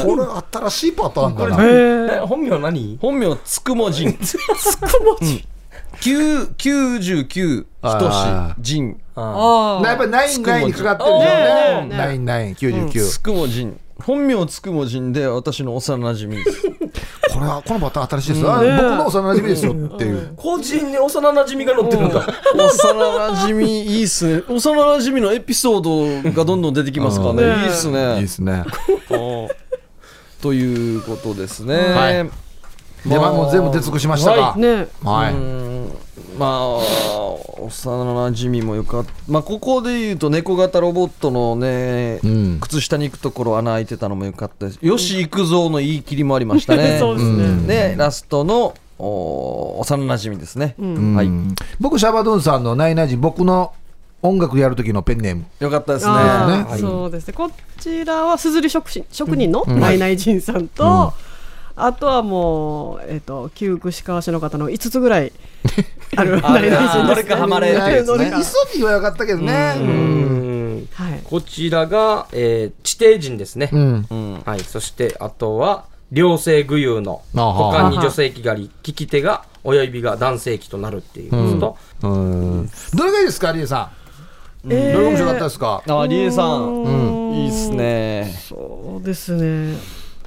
[0.69, 2.99] 新しいパターンだなえ本名何？
[3.01, 4.13] 本名、つくも人。
[4.21, 5.43] つくも人。
[6.03, 8.17] 99、あひとし、
[8.61, 9.01] 人。
[9.15, 13.81] あなやっぱりナインナインにかかってるんでしょうねナインナイン99つくも人。
[14.05, 16.63] 本名つくも人で私の幼馴染です。
[17.33, 20.33] これはこのパターン新しいですあ僕の幼馴染ですよっていう。
[20.37, 22.27] 個人に幼馴染が載ってるんだ。
[22.55, 24.43] 幼馴染いいっすね。
[24.49, 27.43] 幼馴染のエピソードがどんどん出てきますからね。
[27.43, 27.61] うん。
[27.63, 28.27] いいっすいいねで。
[28.27, 28.65] すね。
[30.43, 31.77] ということですね。
[31.77, 32.31] はい。
[33.09, 34.55] でまあもう全部出尽くしましたか。
[34.57, 34.89] あね。
[35.03, 35.72] はい
[36.43, 36.77] まあ、
[37.61, 39.13] 幼馴染もよかった。
[39.29, 44.79] まあ、ここで言うと、猫型ロボットのね、うん靴下に行くところ穴開いてたのもよかったです。
[44.83, 46.99] よし行くぞの言い切りもありましたね。
[47.01, 50.75] そうですねで、ラストのお幼馴染ですね。
[50.79, 51.27] はい。
[51.27, 53.73] うん僕シャバドゥンさんのナイナイ人僕の
[54.23, 56.13] 音楽やる時のペンネームよかったですね。
[56.13, 61.13] はいそうですねこちらはすずり職人職人のナイナイジンさんと、
[61.77, 65.33] あとはもう、えっと旧串川市の方の5つぐらい
[66.17, 68.03] あるあナイナイジンです、どれかハマれってやつね。
[68.05, 68.39] どれか。
[68.39, 69.75] イソジンはよかったけどね。
[69.79, 70.89] うん。
[70.93, 71.21] はい。
[71.25, 74.07] こちらが、えー地底人ですね、うん。
[74.11, 74.43] うん。
[74.45, 77.73] はい、そしてあとは両性具有のあは。
[77.73, 82.71] 股間に女性器があり利き手が親指が男性器となるっていうのと、うん。
[82.95, 83.91] どれがいいですかリエさ
[84.65, 84.69] ん？
[84.69, 85.83] どれが面白かったですか？
[85.89, 86.83] あ、リエさん。
[86.83, 86.89] う
[87.31, 87.33] ん。
[87.33, 88.35] いいっすね。
[88.49, 89.79] そうですね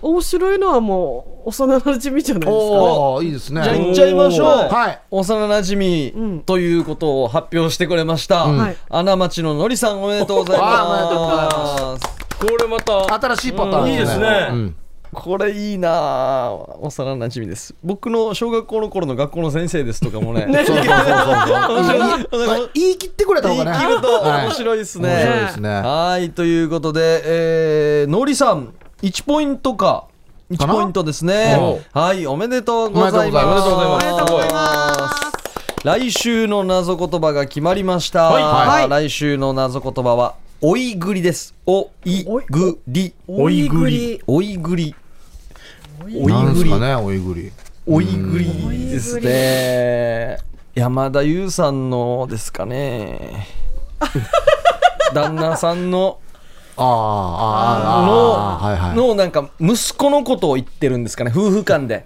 [0.01, 2.51] 面白いのはもう幼馴染じゃないですか。
[2.51, 3.63] おおいいですね。
[3.63, 4.47] じゃあ行っちゃいましょう。
[4.47, 4.99] はい。
[5.11, 8.45] 幼馴染ということを発表してくれました。
[8.45, 8.77] はい。
[8.89, 10.79] 穴町ののりさんおめでとうございます。
[10.79, 12.15] あおめでとうございます。
[12.39, 14.47] これまた新しいパターンいいですね。
[14.51, 14.75] うん。
[15.15, 17.73] これいいなあ幼馴染です。
[17.83, 20.45] 僕の小学校の頃の学校の先生ですとかもね。
[20.51, 20.91] そうそうそうそう
[21.77, 23.71] 面白いいい言い切ってくれた方がね。
[23.71, 25.09] 言い切るとはい面白いですね。
[25.09, 25.69] 面白いですね。
[25.69, 30.07] はい、ということで、えー、のりさん、1ポイントか。
[30.51, 31.57] 1かなポイントですね。
[31.93, 33.45] はい、おめでとうございます。
[33.45, 35.25] おめでとうございますおめでとうございます
[35.85, 38.23] 来週の謎言葉が決まりました。
[38.23, 41.53] はいはい来週の謎言葉は、おいぐりです。
[41.67, 43.13] おいぐり。
[43.27, 44.95] おいぐりおいぐり。
[46.01, 46.63] おいぐり。
[46.63, 47.51] すかねおいぐり
[47.85, 50.39] おいぐりですね。
[50.73, 53.47] 山田優さんのですかね。
[55.13, 56.19] 旦那さんの
[56.77, 58.95] ああああああはいはい。
[58.95, 62.05] のなんか息子のことを言ってるんですかね夫婦間で。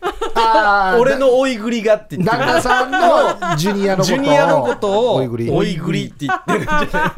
[1.00, 2.44] 俺のおいぐりがって言ってる。
[2.44, 2.98] 旦那さんの
[3.56, 6.58] ジュニアのことをジュニアのことをおいぐりおいぐりって言ってる。
[6.60, 7.12] んじゃない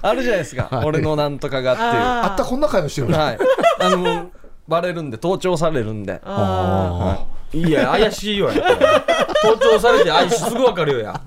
[0.00, 0.86] あるじゃないですか、はい。
[0.86, 1.88] 俺のなんとかがっていう。
[1.90, 3.38] あったこんな会話してるはい。
[3.80, 4.30] あの
[4.68, 6.20] バレるんで盗聴されるんで。
[6.24, 7.18] あ
[7.52, 7.70] い。
[7.70, 8.62] や怪しいよや
[9.42, 11.20] 盗聴されて怪しいすぐわかるよや。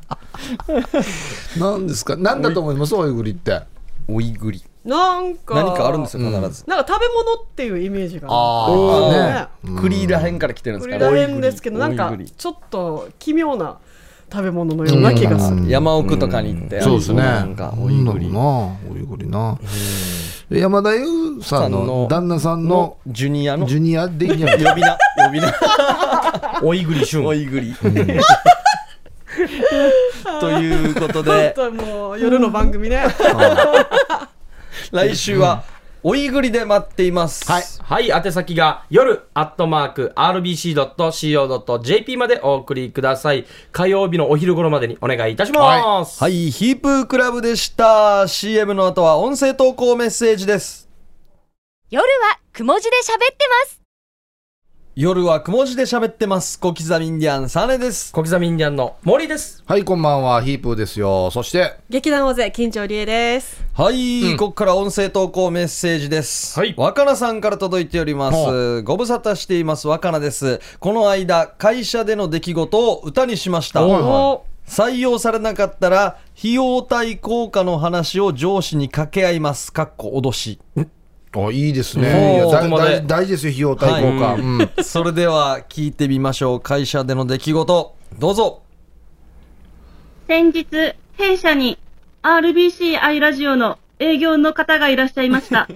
[1.57, 2.15] ーなんですか？
[2.15, 2.95] なんだと思います？
[2.95, 3.59] おいぐりって
[4.07, 4.63] おいぐり。
[4.83, 5.55] なんか。
[5.55, 8.27] 何かあるんですよ必ず、なんか食べ物っていうイメージが。
[8.29, 9.79] あるーね。
[9.81, 11.11] 栗らへんから来てるんです栗から。
[11.11, 13.77] らへんですけどなんかちょっと奇妙な
[14.31, 17.21] 食べ物のような気がする、山奥とかに行って、そうですね。
[17.21, 18.03] なんかおいぐり。
[18.03, 19.59] なんだろうなおいぐりな。
[20.49, 23.65] 山田優さんの旦那さんののジュニアの？
[23.67, 24.97] ジュニアでいいんじゃない呼び名。
[25.25, 25.53] 呼び名。
[26.63, 27.25] おいぐり旬。
[27.25, 27.73] おいぐり
[30.39, 33.05] ということでちょっともう夜の番組ね
[34.91, 35.63] 来週は
[36.03, 37.51] おいぐりで待っています。
[37.51, 43.45] はいはい、宛先が夜アットマーク RBC.CO.JP までお送りください。
[43.71, 46.23] 火曜日のお昼頃までにお願いいたします。
[46.23, 48.27] はい、ヒープークラブでした。
[48.27, 50.89] CM の後は音声投稿メッセージです。
[51.91, 53.80] 夜はくも字で喋ってます
[54.93, 56.59] 夜はくも字で喋ってます。
[56.59, 58.11] 小刻みインディアンサネです。
[58.11, 59.63] 小刻みインディアンの森です。
[59.65, 61.31] はい、こんばんは、ヒープーですよ。
[61.31, 66.59] そして、劇団大勢金城理恵ですはい、ここから音声投稿メッセージです。
[66.59, 68.81] はい若菜さんから届いておりまほす。
[68.81, 70.59] ご無沙汰しています若菜です。
[70.81, 73.79] この間、会社での出来事を歌にしました。
[73.79, 79.71] 採用されなかったら、費用対効果の話を上司に掛け合います。
[79.71, 80.59] かっこ脅し。
[81.33, 82.43] あいいですね。
[82.51, 84.25] 大大事ですよ、費用対効果。
[84.33, 86.59] はいうん それでは聞いてみましょう。
[86.59, 87.95] 会社での出来事。
[88.19, 88.61] どうぞ。
[90.27, 90.65] 先日、
[91.17, 91.77] 弊社に
[92.23, 95.67] RBCI ラジオの営業の方がいらっしゃいました。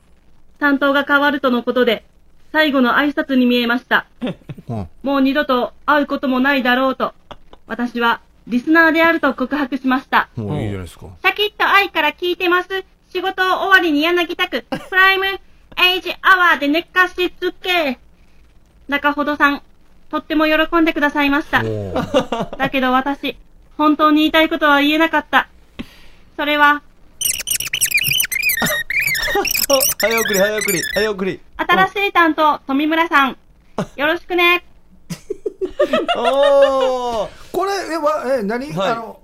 [0.60, 2.04] 担当が変わるとのことで、
[2.52, 4.06] 最後の挨拶に見えました。
[4.68, 7.14] うんもう二度と会うこともないだろうと、
[7.66, 10.28] 私はリスナーであると告白しました。
[10.36, 11.06] もういいじゃないですか。
[11.22, 12.68] シャキッと愛から聞いてます。
[13.10, 17.98] 仕事終わりに柳田区、プライムエイジアワーで寝かしつけ。
[18.86, 19.62] 中ほどさん、
[20.10, 21.62] とっても喜んでくださいました。
[22.56, 23.36] だけど私、
[23.78, 25.48] 本当に言いたいことは言えなかった。
[26.36, 26.82] それは、
[30.00, 31.40] 早送り、早送り、早送り。
[31.56, 33.36] 新しい担当、富村さん。
[33.96, 34.64] よろしくね。
[36.16, 37.28] おー。
[37.52, 39.20] これ、え、わえ何、はいあの、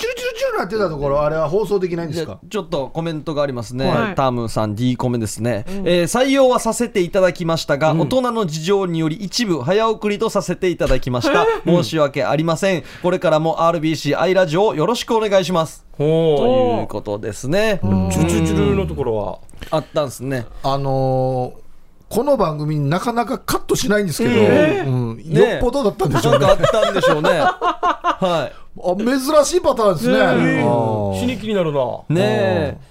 [0.00, 17.80] チュルチュルチュルなってたところ、あれは放送できないんですかちょっとコメントがありますね、はいタームさん D コメですね、えー採用はさせていただきましたが、大人の事情により一部早送りとさせていただきました申し訳ありませんこれからも RBC アイラジオよろしくお願いしますということですね。
[17.82, 19.38] チュチュチュルのところは。
[19.70, 21.70] あったんですねあのー
[22.10, 26.46] この番組なかなかカットしないんですけど、うんよっぽどだったんでしょうんね。
[26.46, 30.20] あったんでしょうねはいあ珍しいパターンですね。
[30.20, 31.20] あー。
[31.20, 31.80] 死に気になるな。
[32.08, 32.90] いねえ。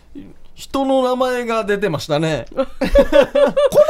[0.59, 2.45] 人の名前が出てましたね。
[2.51, 2.65] こ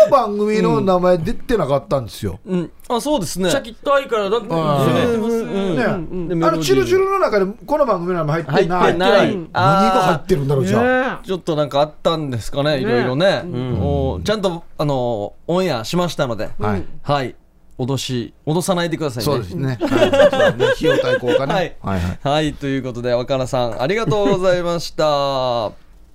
[0.06, 2.40] の番組の名前出てなかったんですよ。
[2.46, 2.72] うん。
[2.88, 3.50] あそうですね。
[3.50, 4.56] シャキッと愛からなんてね。
[4.56, 5.76] うん。
[5.76, 5.84] ね、
[6.32, 6.44] うん。
[6.44, 8.82] あのチュルチュルの中でこの番組の名前入ってない。
[8.82, 9.36] 入ってない。
[9.36, 11.26] 何が入ってるんだろうじゃあ。
[11.26, 13.44] ちょっとなんかあったんですかね、いろいろね。
[13.82, 16.84] おちゃんと、あの、オンエアしましたので、はい。
[17.02, 17.36] はい。
[17.80, 19.26] 脅し、脅さないでくださいね。
[19.26, 19.78] そうですね。
[19.82, 21.54] はいね費用対効果ね。
[21.54, 22.20] はいはいはい。
[22.22, 25.72] はい、ということで、若菜さん、ありがとうございました。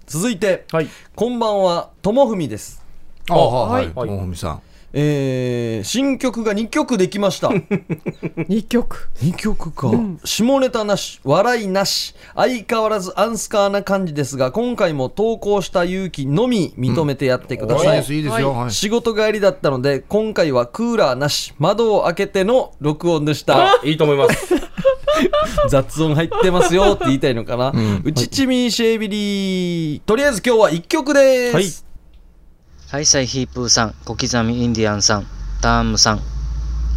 [0.07, 0.89] 続いて、はい。
[1.17, 2.85] こんばんは、ともふみです。
[3.31, 3.91] あはい。
[3.95, 4.63] はいもふみさん。
[4.97, 7.49] えー、新曲が2曲できました。
[8.49, 9.11] 2曲。
[9.21, 9.91] 2曲か、
[10.25, 12.15] 下ネタなし笑いなし。
[12.37, 18.53] 相変わらずアンスカーな感じですが今回も投稿した勇気のみ認めてやってください、いいです、いいですよ。
[18.53, 18.71] はい。
[18.71, 21.53] 仕事帰りだったので今回はクーラーなし。
[21.59, 23.73] 窓を開けての録音でした。
[23.73, 24.55] あ、いいと思います。
[25.71, 27.73] 雑音入ってますよって言いたいのかな、
[28.05, 29.99] うちちみシェービリー。
[30.01, 31.94] とりあえず今日は1曲です、はい
[32.95, 35.27] ハイサイヒープーさん、小刻みインディアンさん、
[35.61, 36.21] ターンムさん、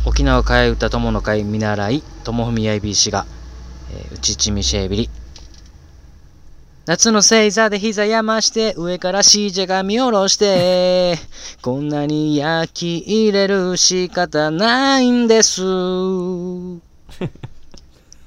[0.05, 3.25] 沖縄替え歌友の会見習い、友文 IB が、
[3.91, 5.09] えー、うちちみシェービリ。
[6.85, 11.17] 夏の星座で膝やまして、上からシージャが見下ろして、
[11.63, 15.63] こんなに焼き入れる仕方ないんです。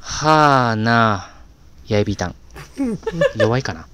[0.00, 1.30] はあなあ、
[1.86, 2.34] やいびたん。
[3.36, 3.86] 弱いかな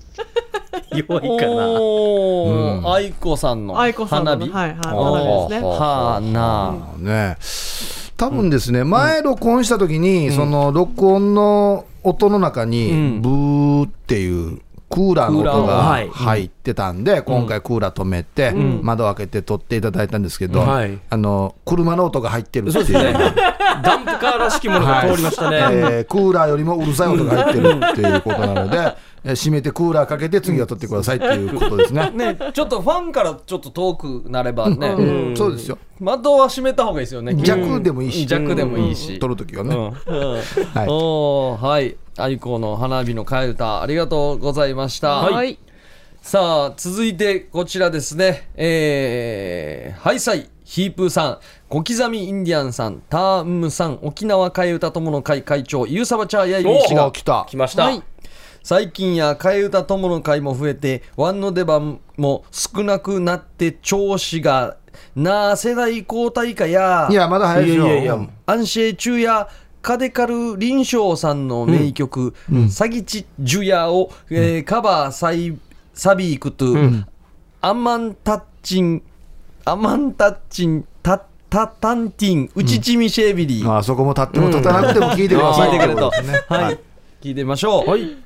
[0.97, 1.53] 弱いかな。
[1.81, 4.53] おー、愛子さんの愛子さんの花火？
[4.53, 5.69] はいはい花火ですね。
[5.69, 7.37] はあなあ、ね。
[8.17, 13.21] 多分ですね、前録音した時に、その録音の音の中に、うん。
[13.23, 16.09] ブーっていうクーラーの音がはい。
[16.09, 20.99] 入ってたんで、今回クーラー止めて、窓開けて撮っていただいたんですけど、はい。
[21.11, 22.85] あの車の音が入ってるっていう。
[22.85, 23.35] そうですね。
[23.83, 25.57] ダンプカーらしきものが通りましたね。
[25.59, 28.79] えークーラーよりもうるさい音が入ってるっていうことなので、
[29.25, 32.11] えー閉めてクーラーかけて次は撮ってくださいっていうことですね。
[32.15, 35.37] ねちょっとファンからちょっと遠くなればね、うん。
[35.37, 35.79] そうですよ。
[35.99, 37.35] 窓は閉めた方がいいですよね。
[37.35, 39.75] 弱でもいいし、弱でもいいし、撮るときはね。
[39.75, 41.61] はい。
[41.61, 45.59] はい愛子の花火の替え歌ありがとうございました、はい
[46.23, 51.39] さあ続いてこちらですねえー、ハイサイヒープーさん
[51.69, 57.47] 小刻みインディアンさんターンムさん沖縄替え歌友の会会長ユーサバチャーヤイビー氏がお来た。
[57.49, 57.85] 来ました。
[57.85, 58.03] はい
[58.65, 64.77] 最近や替え歌友の会も増えてワンの出番も少なくなって調子が
[65.15, 67.87] なあ世代交代かやいや、まだ早いよ。
[67.87, 69.49] いやいやいや安静中や
[69.87, 72.35] カデカル林章さんの名曲
[72.69, 75.57] 「サギチジュヤ」を、えーカバーサイ
[75.95, 77.05] サビークトゥ、
[77.61, 79.01] アマンタッチン
[79.65, 85.71] アマンタッチンタタタンティンウチチミシェービリー、まあそこも立っても立たなくても聞いてください。
[85.71, 86.09] 聞いてくれと。
[86.09, 86.45] ってことですね。
[86.49, 86.81] はい、
[87.23, 87.91] 聞いてみましょう。
[87.91, 88.17] はい。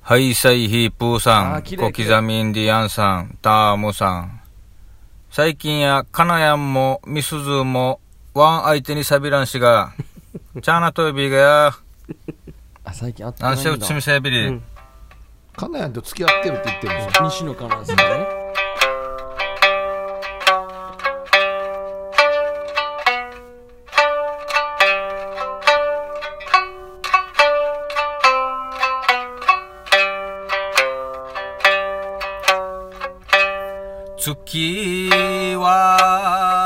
[0.00, 4.40] ハイサイヒープーさん、小刻みインディアンさん、タームさん。
[5.30, 8.00] 最近や、カナヤンも、ミスズーも、
[8.34, 9.92] ワン相手にサビランシが、
[10.62, 11.66] チャーナトイビーがや、
[12.84, 14.62] あ最近あったアないんだンセウツミセビリ。
[15.54, 17.24] カナヤンと付き合ってるって言ってるんですよ。
[17.26, 18.46] 西野カナさんね
[34.18, 35.10] 月
[35.56, 36.65] は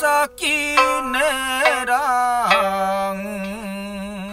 [0.00, 0.76] 情きね
[1.84, 4.30] らん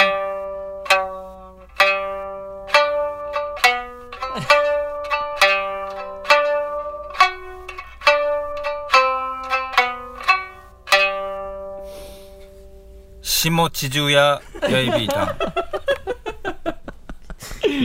[13.24, 15.38] 下地中ややいびいたん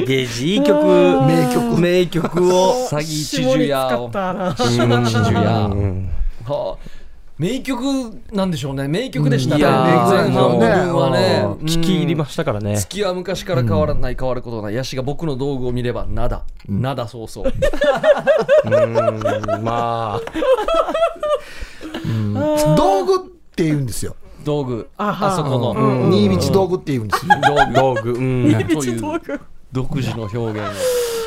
[0.06, 0.84] ゲージいい曲。
[0.84, 1.80] 名曲。
[1.80, 2.88] 名曲を。
[2.90, 6.09] 詐欺チジュヤを下に使っ
[7.40, 8.86] 名曲なんでしょうね。
[8.86, 9.60] 名曲でしたね。
[9.60, 11.40] いやー前半部分はね。
[11.42, 11.66] うん。
[11.66, 12.76] 聞き入りましたからね。
[12.76, 14.74] 月は昔から変わらない変わることがない。
[14.74, 17.52] ヤシが僕の道具を見れば灘灘そうそう。
[18.66, 20.20] うん、まあ。
[22.76, 23.18] 道具っ
[23.56, 24.16] て言うんですよ。
[24.44, 24.90] 道具。
[24.98, 25.32] あは。
[25.32, 26.10] あそこの。
[26.12, 27.32] 新道道具って言うんですよ。
[27.74, 28.12] 道具。
[28.12, 28.52] うん。
[28.68, 29.00] という
[29.72, 30.56] 独自の表現。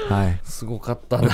[0.10, 0.40] がはい。
[0.44, 1.30] すごかったな。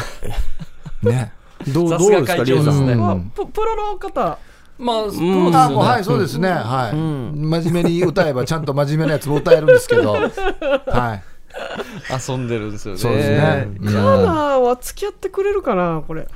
[1.04, 1.34] ね。
[1.68, 3.32] どうどうですか、リエさん。
[3.36, 4.40] プロの方
[4.80, 6.50] まあプロですあ、よもうはい、ねそうですね。
[6.50, 6.96] はい。
[6.96, 10.14] 真面目に歌えば、ちゃんと真面目なやつも歌えるんですけど。
[10.88, 11.24] はい。
[12.28, 13.00] 遊んでるんですよね。
[13.00, 13.68] そうですね。
[13.86, 16.28] カナは付き合ってくれるかなこれ。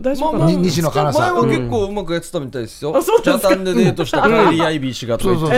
[0.00, 1.34] 大丈夫かな、に西野カナさん。
[1.34, 3.38] 前は結構うまくやってたみたいですよ、あそうですか？
[3.40, 5.54] チャタンでデートしたカイリー・アイビー氏がとか言って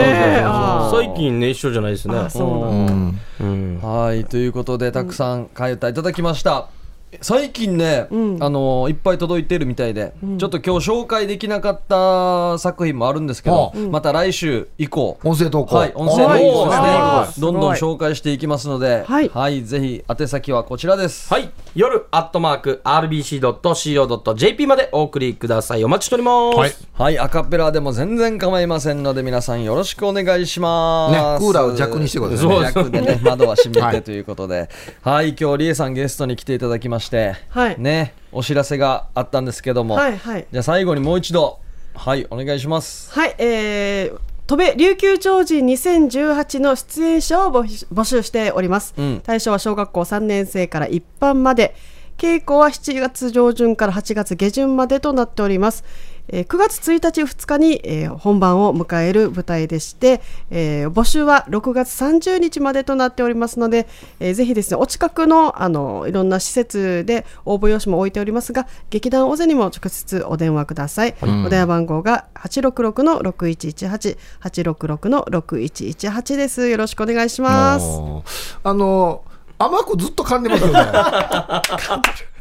[0.91, 2.19] 最近ね、一緒じゃないですね。
[2.19, 2.93] あそうなんだ。
[2.93, 3.21] うん。
[3.41, 3.81] うん。
[3.81, 4.25] はい。
[4.25, 6.67] ということでたくさん替え歌いただきました、
[7.21, 15.77] 最近ね、んあのいっぱい届いてるみたいで、ちょっと今日紹介できなかった作品もあるんですけど、うまた来週以降音声投稿。
[15.77, 21.33] はい、音声はい投稿ですねはいどんどん紹介していきますので、はいぜひ宛先はこちらです。
[21.33, 21.51] はい。
[21.75, 25.85] 夜、アットマーク、rbc.co.jp までお送りください。
[25.85, 26.59] お待ちしております。
[26.59, 31.13] はいはい、アカペラでも全然構いませんので、皆さんよろしくお願いします。
[31.13, 34.69] ねクーラーを弱にしてくださいねそう弱でね、 窓は閉めはいてということで。
[35.03, 37.77] はい、今日、リエさんゲストに来ていただきまして、はい。
[37.79, 40.47] ね、お知らせがあったんですけども、はいはい。
[40.51, 41.61] じゃあ最後にもう一度、
[41.95, 43.13] はい、お願いします。
[43.13, 49.21] はいえー戸部琉球超人2018の出演者を募集募集しております、うん。
[49.25, 51.75] 対象は小学校3年生から一般まで。
[52.17, 55.85] 稽古は7月上旬から8月下旬までとなっております、
[56.29, 60.21] えー9月1日2日に、えー本番を迎える舞台でして、
[60.51, 63.87] えー募集は6月30日までとなっておりますので、
[64.21, 76.69] えーぜひですねお近くのあのいろんな施設で応募用紙も置いておりますが劇団尾瀬にも直接お電話ください、お電話番号が866の6118 866の6118です。
[76.69, 77.87] よろしくお願いします。
[78.63, 79.23] あの
[79.59, 80.81] 甘くずっと噛んでますよね。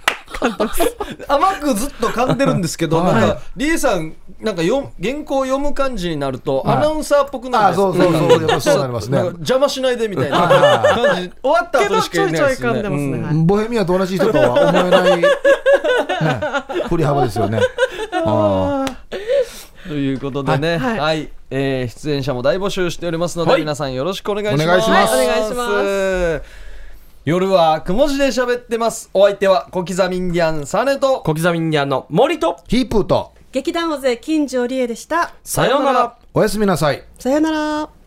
[1.27, 3.13] 甘くずっと噛んでるんですけど、はい。
[3.15, 6.77] なんか、リエさん、なんかよ原稿を読む感じになると、はい。
[6.77, 7.81] アナウンサーっぽくなるんです。
[7.81, 8.61] あそうそうそう。
[8.61, 13.45] そうなりますね邪魔しないでみたいな感じ、終わった後にしか言えないですけどちょいちょい噛んでますね。
[13.45, 15.27] ボヘミアと同じ人とは思えない、ね、
[16.89, 17.59] 振り幅ですよね。
[18.25, 18.85] あ
[19.87, 21.23] ということでね、は、はい。
[21.23, 21.29] い。
[21.51, 23.61] えー出演者も大募集しておりますので、はい。
[23.61, 24.65] 皆さんよろしくお願いします。
[24.65, 26.62] お願いします
[27.25, 29.09] 夜はくも字で喋ってます。
[29.13, 31.21] お相手は小刻みインディアンサネと。
[31.21, 36.17] 小刻みインディアンの森と、ヒープーと、劇団大勢金城理恵でしたさようなら。
[36.33, 37.01] おやすみなさい。
[37.17, 38.02] さよなら